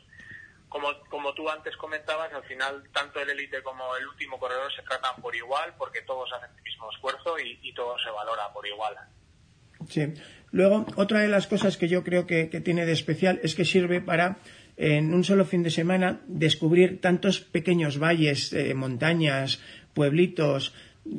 como, 0.69 0.87
como 1.09 1.33
tú 1.33 1.49
antes 1.49 1.75
comentabas, 1.77 2.31
al 2.33 2.43
final 2.43 2.83
tanto 2.93 3.19
el 3.21 3.29
élite 3.29 3.61
como 3.63 3.95
el 3.95 4.07
último 4.07 4.39
corredor 4.39 4.71
se 4.75 4.83
tratan 4.83 5.21
por 5.21 5.35
igual 5.35 5.73
porque 5.77 6.01
todos 6.01 6.29
hacen 6.33 6.49
el 6.55 6.63
mismo 6.63 6.91
esfuerzo 6.91 7.35
y, 7.39 7.73
todo 7.73 7.95
se 7.99 8.09
valora 8.09 8.51
por 8.53 8.67
igual. 8.67 8.95
Sí. 9.87 10.13
Luego, 10.51 10.85
otra 10.95 11.19
de 11.19 11.27
las 11.27 11.47
cosas 11.47 11.77
que 11.77 11.87
yo 11.87 12.03
creo 12.03 12.25
que, 12.25 12.49
que, 12.49 12.59
tiene 12.59 12.85
de 12.85 12.93
especial 12.93 13.39
es 13.43 13.53
que 13.55 13.65
sirve 13.65 14.01
para, 14.01 14.37
en 14.75 15.13
un 15.13 15.23
solo 15.23 15.45
fin 15.45 15.63
de 15.63 15.69
semana, 15.69 16.21
descubrir 16.27 16.99
tantos 16.99 17.39
pequeños 17.39 17.99
valles, 17.99 18.51
eh, 18.53 18.73
montañas, 18.73 19.61
pueblitos, 19.93 20.73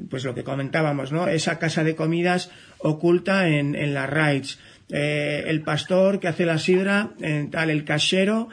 pues 0.09 0.24
lo 0.24 0.35
que 0.35 0.44
comentábamos, 0.44 1.12
¿no? 1.12 1.29
Esa 1.29 1.59
casa 1.59 1.85
de 1.85 1.94
comidas 1.94 2.51
oculta 2.79 3.48
en, 3.48 3.74
en 3.74 3.94
las 3.94 4.09
rides. 4.09 4.59
Eh, 4.90 5.44
el 5.46 5.62
pastor 5.62 6.20
que 6.20 6.29
hace 6.29 6.46
la 6.46 6.59
sidra, 6.59 7.11
en 7.20 7.51
tal, 7.51 7.70
el 7.70 7.85
casero, 7.85 8.48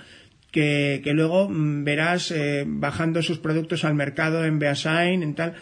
que, 0.51 1.01
que 1.03 1.13
luego 1.13 1.49
mm, 1.49 1.83
verás 1.83 2.31
eh, 2.31 2.63
bajando 2.65 3.21
sus 3.21 3.39
productos 3.39 3.83
al 3.85 3.95
mercado 3.95 4.45
en 4.45 4.59
Beasain, 4.59 5.23
en 5.23 5.35
tal. 5.35 5.53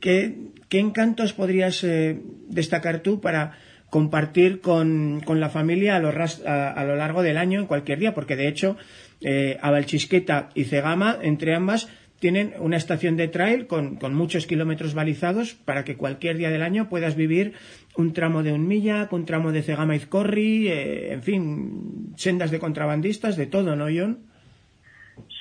¿Qué, 0.00 0.36
qué 0.68 0.78
encantos 0.78 1.32
podrías 1.32 1.82
eh, 1.84 2.20
destacar 2.48 3.00
tú 3.00 3.20
para 3.20 3.58
compartir 3.90 4.60
con, 4.60 5.20
con 5.20 5.40
la 5.40 5.50
familia 5.50 5.96
a 5.96 5.98
lo, 5.98 6.08
a, 6.08 6.70
a 6.70 6.84
lo, 6.84 6.96
largo 6.96 7.22
del 7.22 7.36
año 7.36 7.60
en 7.60 7.66
cualquier 7.66 7.98
día? 7.98 8.14
Porque 8.14 8.36
de 8.36 8.48
hecho, 8.48 8.76
eh, 9.20 9.58
Abalchisqueta 9.60 10.48
y 10.54 10.64
Cegama, 10.64 11.18
entre 11.20 11.54
ambas, 11.54 11.88
tienen 12.22 12.54
una 12.58 12.76
estación 12.76 13.16
de 13.16 13.26
trail 13.26 13.66
con, 13.66 13.96
con, 13.96 14.14
muchos 14.14 14.46
kilómetros 14.46 14.94
balizados 14.94 15.54
para 15.54 15.84
que 15.84 15.96
cualquier 15.96 16.36
día 16.36 16.50
del 16.50 16.62
año 16.62 16.88
puedas 16.88 17.16
vivir 17.16 17.58
un 17.96 18.12
tramo 18.12 18.44
de 18.44 18.52
un 18.52 18.68
milla, 18.68 19.08
un 19.10 19.26
tramo 19.26 19.50
de 19.50 19.64
Cegama 19.64 19.96
Izcorri, 19.96 20.68
eh, 20.68 21.14
en 21.14 21.22
fin, 21.24 22.14
sendas 22.16 22.52
de 22.52 22.60
contrabandistas, 22.60 23.36
de 23.36 23.46
todo, 23.46 23.74
¿no, 23.74 23.86
John? 23.86 24.30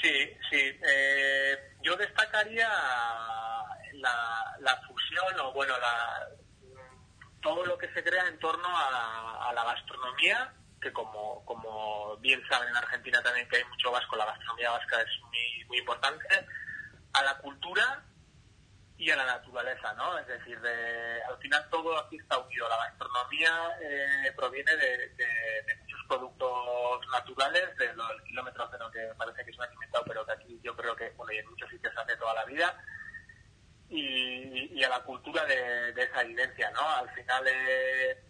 Sí, 0.02 0.15
sí. 0.50 0.58
Eh, 0.58 1.56
yo 1.84 1.96
destacaría 1.98 2.67
la, 3.94 4.58
la, 4.60 4.82
fusión 4.88 5.39
o, 5.44 5.54
bueno, 5.54 5.76
la, 5.78 6.30
todo 7.44 7.63
lo 7.63 7.78
que 7.78 7.94
se 7.94 8.04
crea 8.04 8.28
en 8.28 8.39
torno 8.39 8.67
a, 8.67 9.50
a 9.50 9.54
la 9.54 9.63
gastronomía, 9.65 10.52
que 10.82 10.91
como, 10.91 11.46
como 11.46 12.17
bien 12.17 12.41
saben 12.50 12.70
en 12.70 12.76
Argentina 12.76 13.22
también 13.22 13.48
que 13.50 13.58
hay 13.58 13.65
mucho 13.65 13.91
vasco, 13.91 14.15
la 14.15 14.26
gastronomía 14.26 14.72
vasca 14.72 15.00
es 15.00 15.22
muy, 15.22 15.65
muy 15.67 15.78
importante 15.78 16.26
a 17.13 17.24
la 17.24 17.38
cultura 17.39 18.04
y 18.97 19.10
a 19.10 19.15
la 19.15 19.26
naturaleza, 19.26 19.93
¿no? 19.93 20.17
Es 20.19 20.28
decir, 20.28 20.60
de, 20.62 21.24
al 21.24 21.36
final 21.39 21.67
todo 21.71 21.97
aquí 21.97 22.17
está 22.17 22.38
unido. 22.38 22.69
La 22.69 22.78
gastronomía 22.78 23.78
eh, 23.82 24.32
proviene 24.36 24.76
de, 24.76 25.10
de, 25.10 25.26
de, 25.65 25.76
muchos 25.82 26.00
productos 26.08 27.08
naturales, 27.12 27.76
de 27.78 27.93
los 27.93 28.21
kilómetros 28.28 28.69
cero 28.71 28.91
que 28.93 29.12
parece 29.17 29.43
que 29.43 29.54
se 29.54 29.63
han 29.63 29.74
inventado, 29.74 30.06
pero 30.06 30.26
que 30.26 30.32
aquí 30.34 30.60
yo 30.63 30.76
creo 30.76 30.95
que, 30.95 31.10
bueno, 31.12 31.34
y 31.34 31.38
en 31.38 31.50
muchos 31.50 31.67
sitios 31.69 31.93
hace 31.97 32.15
toda 32.17 32.36
la 32.36 32.45
vida, 32.45 32.78
y, 33.89 34.84
a 34.84 34.89
la 34.89 35.04
cultura 35.04 35.45
de, 35.45 35.93
de, 35.93 36.04
esa 36.04 36.24
vivencia, 36.24 36.71
¿no? 36.71 36.82
Al 36.82 37.10
final, 37.12 37.43
eh, 37.47 38.24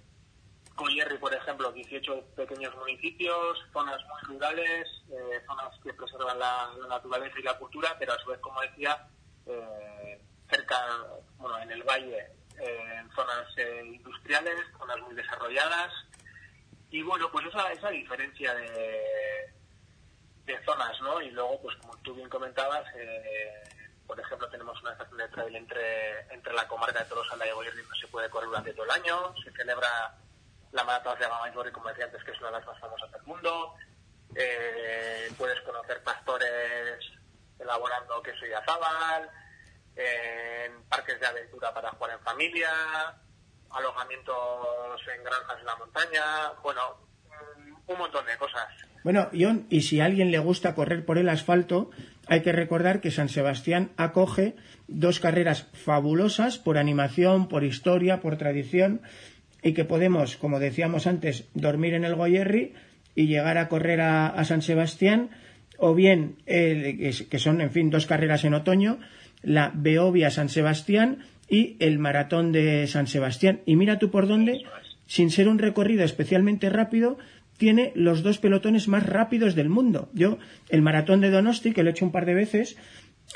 Coyerri, 0.75 1.17
por 1.17 1.33
ejemplo, 1.33 1.71
18 1.71 2.27
pequeños 2.35 2.75
municipios, 2.75 3.59
zonas 3.73 3.99
muy 4.05 4.21
rurales, 4.35 4.87
eh, 5.11 5.43
zonas 5.45 5.77
que 5.83 5.93
preservan 5.93 6.39
la, 6.39 6.69
naturaleza 6.87 7.39
y 7.39 7.43
la 7.43 7.57
cultura, 7.57 7.95
pero 7.99 8.13
a 8.13 8.19
su 8.19 8.29
vez, 8.29 8.39
como 8.39 8.61
decía, 8.61 9.07
eh, 9.45 10.21
cerca, 10.49 10.77
bueno, 11.37 11.59
en 11.59 11.71
el 11.71 11.83
valle, 11.83 12.27
eh, 12.59 12.95
en 12.99 13.09
zonas 13.11 13.47
eh, 13.57 13.83
industriales, 13.85 14.55
zonas 14.77 14.99
muy 15.01 15.15
desarrolladas. 15.15 15.91
Y 16.89 17.01
bueno, 17.01 17.31
pues 17.31 17.45
esa, 17.47 17.71
esa 17.71 17.89
diferencia 17.89 18.53
de, 18.53 19.53
de 20.45 20.63
zonas, 20.65 20.99
¿no? 21.01 21.21
Y 21.21 21.31
luego, 21.31 21.61
pues 21.61 21.75
como 21.77 21.95
tú 21.97 22.13
bien 22.13 22.29
comentabas, 22.29 22.85
eh, 22.95 23.63
por 24.05 24.19
ejemplo, 24.19 24.49
tenemos 24.49 24.79
una 24.81 24.91
estación 24.91 25.17
de 25.17 25.27
trail 25.29 25.55
entre, 25.55 26.19
entre 26.33 26.53
la 26.53 26.67
comarca 26.67 26.99
de 26.99 27.05
Tolosa 27.05 27.35
y 27.45 27.51
Goyerri, 27.51 27.83
no 27.83 27.95
se 27.95 28.07
puede 28.07 28.29
correr 28.29 28.49
durante 28.49 28.73
todo 28.73 28.85
el 28.85 28.91
año, 28.91 29.33
se 29.43 29.51
celebra 29.51 30.17
la 30.71 30.83
maratón 30.83 31.17
de 31.17 31.27
Gamaisbori, 31.27 31.71
como 31.71 31.89
decía 31.89 32.05
antes, 32.05 32.23
que 32.23 32.31
es 32.31 32.39
una 32.39 32.47
de 32.47 32.57
las 32.57 32.67
más 32.67 32.79
famosas 32.79 33.11
del 33.11 33.23
mundo. 33.23 33.75
Eh, 34.35 35.29
puedes 35.37 35.59
conocer 35.61 36.01
pastores 36.03 36.99
elaborando 37.59 38.21
queso 38.21 38.45
y 38.45 38.53
azábal. 38.53 39.29
en 39.95 40.83
parques 40.83 41.19
de 41.19 41.27
aventura 41.27 41.73
para 41.73 41.91
jugar 41.91 42.17
en 42.17 42.23
familia, 42.23 42.69
alojamientos 43.69 45.01
en 45.15 45.23
granjas 45.23 45.59
en 45.59 45.65
la 45.65 45.75
montaña, 45.75 46.23
bueno, 46.63 46.81
un 47.87 47.97
montón 47.97 48.25
de 48.25 48.37
cosas. 48.37 48.67
Bueno, 49.03 49.29
John, 49.33 49.67
y 49.69 49.81
si 49.81 49.99
a 49.99 50.05
alguien 50.05 50.31
le 50.31 50.39
gusta 50.39 50.75
correr 50.75 51.05
por 51.05 51.17
el 51.17 51.27
asfalto, 51.27 51.89
hay 52.27 52.41
que 52.41 52.51
recordar 52.51 53.01
que 53.01 53.11
San 53.11 53.29
Sebastián 53.29 53.91
acoge 53.97 54.55
dos 54.87 55.19
carreras 55.19 55.67
fabulosas 55.73 56.57
por 56.57 56.77
animación, 56.77 57.47
por 57.47 57.63
historia, 57.63 58.21
por 58.21 58.37
tradición, 58.37 59.01
y 59.63 59.73
que 59.73 59.85
podemos, 59.85 60.37
como 60.37 60.59
decíamos 60.59 61.07
antes, 61.07 61.49
dormir 61.53 61.93
en 61.95 62.05
el 62.05 62.15
Goyerri 62.15 62.75
y 63.15 63.27
llegar 63.27 63.57
a 63.57 63.67
correr 63.67 64.01
a, 64.01 64.43
San 64.45 64.61
Sebastián, 64.61 65.29
o 65.77 65.95
bien, 65.95 66.35
que 66.45 67.39
son, 67.39 67.61
en 67.61 67.71
fin, 67.71 67.89
dos 67.89 68.05
carreras 68.05 68.43
en 68.45 68.53
otoño, 68.53 68.99
la 69.41 69.71
Beovia 69.73 70.29
San 70.29 70.49
Sebastián 70.49 71.19
y 71.49 71.75
el 71.79 71.99
Maratón 71.99 72.51
de 72.51 72.87
San 72.87 73.07
Sebastián. 73.07 73.61
Y 73.65 73.75
mira 73.75 73.99
tú 73.99 74.11
por 74.11 74.27
dónde, 74.27 74.63
sin 75.07 75.31
ser 75.31 75.47
un 75.47 75.59
recorrido 75.59 76.03
especialmente 76.03 76.69
rápido, 76.69 77.17
tiene 77.57 77.91
los 77.93 78.23
dos 78.23 78.39
pelotones 78.39 78.87
más 78.87 79.05
rápidos 79.05 79.53
del 79.53 79.69
mundo. 79.69 80.09
Yo, 80.13 80.39
el 80.69 80.81
maratón 80.81 81.21
de 81.21 81.29
Donosti, 81.29 81.73
que 81.73 81.83
lo 81.83 81.89
he 81.89 81.91
hecho 81.91 82.05
un 82.05 82.11
par 82.11 82.25
de 82.25 82.33
veces, 82.33 82.77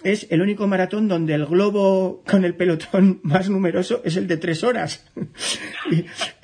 es 0.03 0.27
el 0.29 0.41
único 0.41 0.67
maratón 0.67 1.07
donde 1.07 1.33
el 1.33 1.45
globo 1.45 2.23
con 2.25 2.43
el 2.43 2.55
pelotón 2.55 3.19
más 3.23 3.49
numeroso 3.49 4.01
es 4.03 4.17
el 4.17 4.27
de 4.27 4.37
tres 4.37 4.63
horas. 4.63 5.05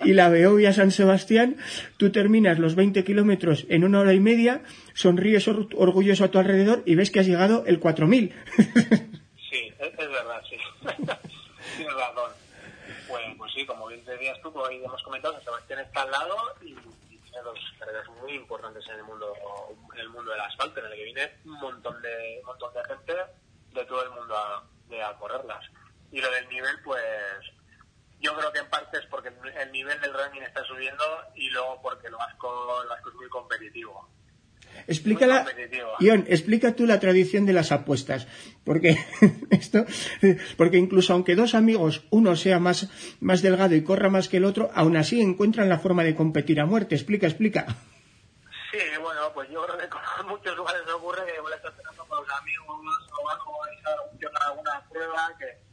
Y, 0.06 0.14
la 0.14 0.30
Beovia 0.30 0.74
San 0.74 0.92
Sebastián, 0.92 1.58
tú 1.98 2.12
terminas 2.12 2.60
los 2.60 2.76
20 2.76 3.04
kilómetros 3.04 3.66
en 3.70 3.84
una 3.84 4.00
hora 4.00 4.14
y 4.14 4.20
media, 4.20 4.64
sonríes 4.94 5.48
orgulloso 5.48 6.26
a 6.26 6.32
tu 6.32 6.40
alrededor 6.40 6.84
y 6.86 6.96
ves 6.96 7.12
que 7.12 7.20
has 7.20 7.28
llegado 7.28 7.64
el 7.66 7.80
4000. 7.80 8.34
sí, 9.50 9.74
es, 9.80 9.98
verdad, 9.98 10.42
sí. 10.50 10.58
Tienes 11.78 11.94
razón. 11.94 12.32
Bueno, 13.08 13.36
pues 13.38 13.52
sí, 13.54 13.66
como 13.66 13.88
bien 13.88 14.04
decías 14.06 14.40
tú, 14.42 14.52
como 14.52 14.68
hemos 14.68 15.04
comentado, 15.04 15.34
San 15.36 15.44
Sebastián 15.44 15.80
está 15.80 16.04
al 16.04 16.12
lado 16.12 16.36
y 16.62 16.74
tiene 16.74 17.44
dos 17.44 17.60
carreras 17.80 18.08
muy 18.22 18.34
importantes 18.34 18.84
en 18.90 18.96
el 18.96 19.04
mundo 19.04 19.34
en 19.94 20.00
el 20.00 20.10
mundo 20.10 20.32
del 20.32 20.42
asfalto, 20.42 20.80
en 20.80 20.86
el 20.88 20.98
que 20.98 21.04
viene 21.04 21.32
un 21.46 21.60
montón 21.60 22.02
de 22.02 22.38
un 22.40 22.46
montón 22.46 22.74
de 22.74 22.84
gente 22.86 23.14
de 23.74 23.86
todo 23.86 24.04
el 24.04 24.10
mundo 24.12 24.36
a 24.36 25.18
correrlas. 25.18 25.66
Y 26.12 26.20
lo 26.20 26.30
del 26.32 26.50
nivel, 26.50 26.76
pues 26.84 27.02
yo 28.22 28.36
creo 28.36 28.52
que 28.54 28.60
en 28.60 28.70
parte 28.70 29.00
es 29.00 29.06
porque 29.08 29.30
el 29.30 29.72
nivel 29.72 30.00
del 30.00 30.14
running 30.14 30.44
está 30.44 30.64
subiendo 30.64 31.04
y 31.36 31.50
luego 31.50 31.82
porque 31.82 32.10
lo 32.10 32.18
vasco, 32.18 32.84
lo 32.88 32.96
es 32.96 33.16
muy 33.16 33.30
competitivo. 33.30 34.10
Explícala, 34.88 35.46
Ion, 36.00 36.26
explica 36.28 36.76
tú 36.76 36.86
la 36.86 37.00
tradición 37.00 37.46
de 37.46 37.54
las 37.54 37.72
apuestas, 37.72 38.28
porque 38.64 38.98
esto, 39.50 39.86
porque 40.56 40.78
incluso 40.78 41.14
aunque 41.14 41.36
dos 41.36 41.56
amigos, 41.56 42.04
uno 42.10 42.36
sea 42.36 42.60
más, 42.60 42.90
más 43.20 43.42
delgado 43.42 43.76
y 43.76 43.84
corra 43.84 44.10
más 44.10 44.30
que 44.30 44.38
el 44.38 44.46
otro, 44.46 44.72
aún 44.74 44.96
así 44.96 45.22
encuentran 45.22 45.68
la 45.68 45.80
forma 45.80 46.04
de 46.04 46.16
competir 46.16 46.62
a 46.62 46.66
muerte. 46.66 46.96
Explica, 46.96 47.28
explica. 47.28 47.66
Sí, 48.72 48.80
bueno, 49.02 49.34
pues 49.34 49.50
yo 49.50 49.62
creo 49.66 49.78
que 49.78 49.84
en 49.84 50.28
muchos 50.28 50.56
lugares 50.56 50.82
ocurre 50.96 51.26
que 51.26 51.36
igual 51.36 51.54
estás 51.54 51.76
cenando 51.76 52.06
con 52.06 52.26
los 52.26 52.36
amigos 52.38 52.80
o 53.22 53.30
algo, 53.30 53.52
y 54.20 54.26
alguna 54.48 54.84
prueba 54.90 55.34
que, 55.38 55.71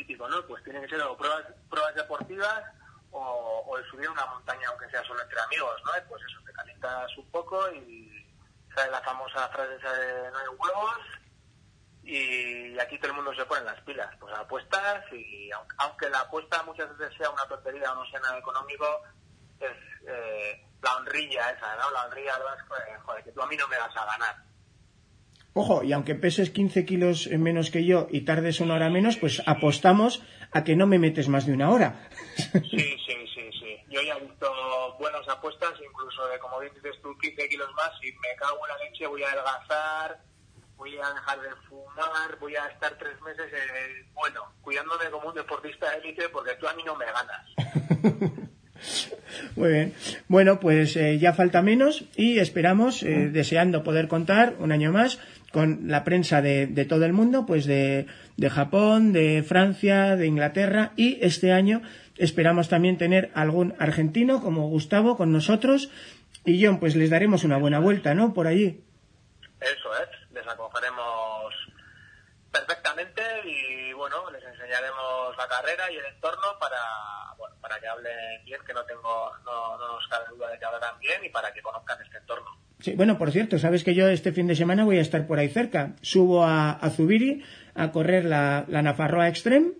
típico, 0.00 0.28
¿no? 0.28 0.44
Pues 0.46 0.62
tienen 0.64 0.82
que 0.82 0.88
ser 0.88 1.02
pruebas, 1.18 1.44
pruebas 1.68 1.94
deportivas 1.94 2.64
o, 3.10 3.64
o 3.66 3.78
el 3.78 3.84
subir 3.86 4.08
una 4.08 4.26
montaña 4.26 4.68
aunque 4.68 4.88
sea 4.90 5.02
solo 5.04 5.22
entre 5.22 5.40
amigos, 5.40 5.82
¿no? 5.84 5.92
Pues 6.08 6.22
eso, 6.24 6.40
te 6.44 6.52
calientas 6.52 7.16
un 7.18 7.30
poco 7.30 7.70
y 7.72 8.26
¿sabes? 8.74 8.90
La 8.90 9.00
famosa 9.02 9.48
frase 9.48 9.76
esa 9.76 9.92
de 9.92 10.30
no 10.30 10.38
hay 10.38 10.48
huevos 10.48 10.98
y 12.02 12.78
aquí 12.78 12.98
todo 12.98 13.10
el 13.10 13.16
mundo 13.16 13.34
se 13.34 13.44
pone 13.44 13.62
las 13.62 13.80
pilas, 13.82 14.10
pues 14.18 14.34
apuestas 14.34 15.04
y 15.12 15.50
aunque 15.78 16.08
la 16.08 16.20
apuesta 16.20 16.62
muchas 16.62 16.96
veces 16.96 17.16
sea 17.16 17.30
una 17.30 17.46
tontería 17.46 17.92
o 17.92 17.96
no 17.96 18.10
sea 18.10 18.20
nada 18.20 18.38
económico, 18.38 19.02
es 19.60 19.76
eh, 20.08 20.66
la 20.82 20.96
honrilla 20.96 21.50
esa, 21.50 21.76
¿no? 21.76 21.90
La 21.90 22.06
honrilla 22.06 22.38
de 22.38 22.98
joder, 22.98 23.24
que 23.24 23.32
tú 23.32 23.42
a 23.42 23.46
mí 23.46 23.56
no 23.56 23.68
me 23.68 23.78
vas 23.78 23.96
a 23.96 24.04
ganar. 24.06 24.49
Ojo, 25.52 25.82
y 25.82 25.92
aunque 25.92 26.14
peses 26.14 26.50
15 26.50 26.84
kilos 26.84 27.28
menos 27.28 27.70
que 27.70 27.84
yo 27.84 28.06
y 28.10 28.22
tardes 28.22 28.60
una 28.60 28.74
hora 28.74 28.88
menos, 28.88 29.16
pues 29.16 29.42
apostamos 29.46 30.22
a 30.52 30.64
que 30.64 30.76
no 30.76 30.86
me 30.86 30.98
metes 30.98 31.28
más 31.28 31.46
de 31.46 31.52
una 31.52 31.70
hora. 31.70 32.08
Sí, 32.36 32.60
sí, 32.70 33.16
sí, 33.34 33.50
sí. 33.58 33.76
Yo 33.88 34.00
ya 34.02 34.16
he 34.16 34.20
visto 34.20 34.50
buenas 34.98 35.28
apuestas, 35.28 35.72
incluso 35.84 36.26
de, 36.28 36.38
como 36.38 36.60
dices 36.60 36.96
tú, 37.02 37.16
15 37.18 37.48
kilos 37.48 37.68
más 37.74 37.90
y 38.02 38.12
me 38.12 38.36
cago 38.36 38.58
en 38.66 38.78
la 38.78 38.84
leche, 38.84 39.06
voy 39.06 39.22
a 39.22 39.28
adelgazar, 39.28 40.20
voy 40.76 40.96
a 40.96 41.12
dejar 41.12 41.40
de 41.40 41.48
fumar, 41.68 42.38
voy 42.40 42.56
a 42.56 42.66
estar 42.68 42.96
tres 42.98 43.20
meses, 43.20 43.52
eh, 43.52 44.06
bueno, 44.14 44.52
cuidándome 44.62 45.10
como 45.10 45.28
un 45.28 45.34
deportista 45.34 45.90
de 45.90 45.98
élite 45.98 46.28
porque 46.28 46.54
tú 46.54 46.68
a 46.68 46.74
mí 46.74 46.82
no 46.84 46.96
me 46.96 47.06
ganas. 47.06 48.40
Muy 49.56 49.72
bien. 49.72 49.94
Bueno, 50.28 50.58
pues 50.58 50.96
eh, 50.96 51.18
ya 51.18 51.32
falta 51.32 51.62
menos 51.62 52.04
y 52.16 52.38
esperamos, 52.38 53.02
eh, 53.02 53.28
deseando 53.30 53.82
poder 53.82 54.08
contar 54.08 54.54
un 54.58 54.72
año 54.72 54.92
más 54.92 55.18
con 55.52 55.88
la 55.88 56.04
prensa 56.04 56.42
de, 56.42 56.86
todo 56.88 57.04
el 57.04 57.12
mundo, 57.12 57.44
pues 57.46 57.66
de, 57.66 58.06
de, 58.36 58.50
Japón, 58.50 59.12
de 59.12 59.42
Francia, 59.42 60.16
de 60.16 60.26
Inglaterra 60.26 60.92
y 60.96 61.18
este 61.22 61.52
año 61.52 61.82
esperamos 62.16 62.68
también 62.68 62.98
tener 62.98 63.30
algún 63.34 63.74
argentino 63.78 64.40
como 64.40 64.68
Gustavo 64.68 65.16
con 65.16 65.32
nosotros 65.32 65.90
y 66.44 66.64
John, 66.64 66.78
pues 66.78 66.94
les 66.96 67.10
daremos 67.10 67.44
una 67.44 67.58
buena 67.58 67.80
vuelta, 67.80 68.14
¿no? 68.14 68.32
Por 68.32 68.46
allí. 68.46 68.82
Eso 69.60 69.94
es, 70.02 70.32
les 70.32 70.46
acogeremos 70.46 71.54
perfectamente 72.50 73.22
y 73.44 73.92
bueno, 73.92 74.30
les 74.30 74.42
enseñaremos 74.44 75.36
la 75.36 75.48
carrera 75.48 75.90
y 75.90 75.96
el 75.96 76.04
entorno 76.06 76.58
para, 76.58 76.80
bueno, 77.36 77.56
para 77.60 77.78
que 77.78 77.88
hablen 77.88 78.44
bien, 78.44 78.60
que 78.66 78.72
no 78.72 78.84
tengo, 78.84 79.30
no, 79.44 79.78
no 79.78 79.94
nos 79.94 80.08
cabe 80.08 80.26
duda 80.30 80.50
de 80.50 80.58
que 80.58 80.64
hablarán 80.64 80.98
bien 80.98 81.24
y 81.24 81.28
para 81.28 81.52
que 81.52 81.62
conozcan 81.62 82.00
este 82.02 82.18
entorno. 82.18 82.69
Sí, 82.80 82.94
bueno, 82.96 83.18
por 83.18 83.30
cierto, 83.30 83.58
sabes 83.58 83.84
que 83.84 83.94
yo 83.94 84.08
este 84.08 84.32
fin 84.32 84.46
de 84.46 84.56
semana 84.56 84.84
voy 84.84 84.98
a 84.98 85.02
estar 85.02 85.26
por 85.26 85.38
ahí 85.38 85.48
cerca. 85.48 85.96
Subo 86.00 86.44
a, 86.44 86.78
Zubiri 86.90 87.42
a 87.74 87.92
correr 87.92 88.24
la, 88.24 88.64
la 88.68 88.82
Nafarroa 88.82 89.28
Extreme 89.28 89.72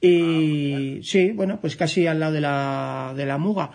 y 0.00 0.98
ah, 0.98 1.00
sí, 1.02 1.30
bueno, 1.32 1.58
pues 1.60 1.76
casi 1.76 2.06
al 2.06 2.20
lado 2.20 2.32
de 2.32 2.40
la, 2.40 3.14
de 3.16 3.26
la 3.26 3.38
Muga. 3.38 3.70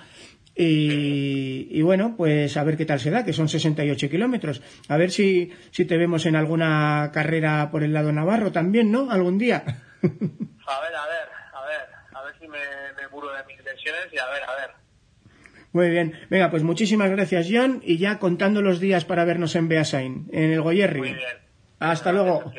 Y, 0.54 1.68
y, 1.72 1.82
bueno, 1.82 2.16
pues 2.18 2.56
a 2.58 2.64
ver 2.64 2.78
qué 2.78 2.86
tal 2.86 3.00
se 3.00 3.10
da, 3.10 3.24
que 3.26 3.34
son 3.34 3.50
68 3.50 4.10
kilómetros. 4.10 4.62
A 4.90 4.98
ver 4.98 5.10
si, 5.10 5.52
si 5.72 5.86
te 5.86 5.98
vemos 5.98 6.26
en 6.26 6.36
alguna 6.36 7.10
carrera 7.14 7.70
por 7.72 7.84
el 7.84 7.94
lado 7.94 8.12
navarro 8.12 8.52
también, 8.52 8.92
¿no? 8.92 9.10
Algún 9.10 9.38
día. 9.38 9.64
A 9.66 10.82
ver, 10.82 10.96
a 10.96 11.08
ver, 11.08 11.28
a 11.54 11.66
ver, 11.66 11.90
a 12.14 12.24
ver 12.24 12.36
si 12.40 12.48
me, 12.48 12.60
me 13.02 13.08
curo 13.10 13.32
de 13.34 13.44
mis 13.46 13.58
lesiones 13.64 14.08
y 14.12 14.18
a 14.18 14.26
ver, 14.30 14.44
a 14.44 14.56
ver. 14.56 14.81
Muy 15.74 15.90
bien. 15.90 16.14
Venga, 16.30 16.52
pues 16.52 16.64
muchísimas 16.64 17.10
gracias, 17.10 17.48
John. 17.50 17.82
Y 17.84 17.98
ya 17.98 18.20
contando 18.20 18.62
los 18.62 18.80
días 18.80 19.06
para 19.06 19.26
vernos 19.26 19.56
en 19.56 19.68
Beasain, 19.70 20.28
en 20.32 20.52
el 20.52 20.62
Goyerri. 20.62 21.00
Muy 21.00 21.14
bien. 21.14 21.42
Hasta 21.80 22.12
luego. 22.12 22.52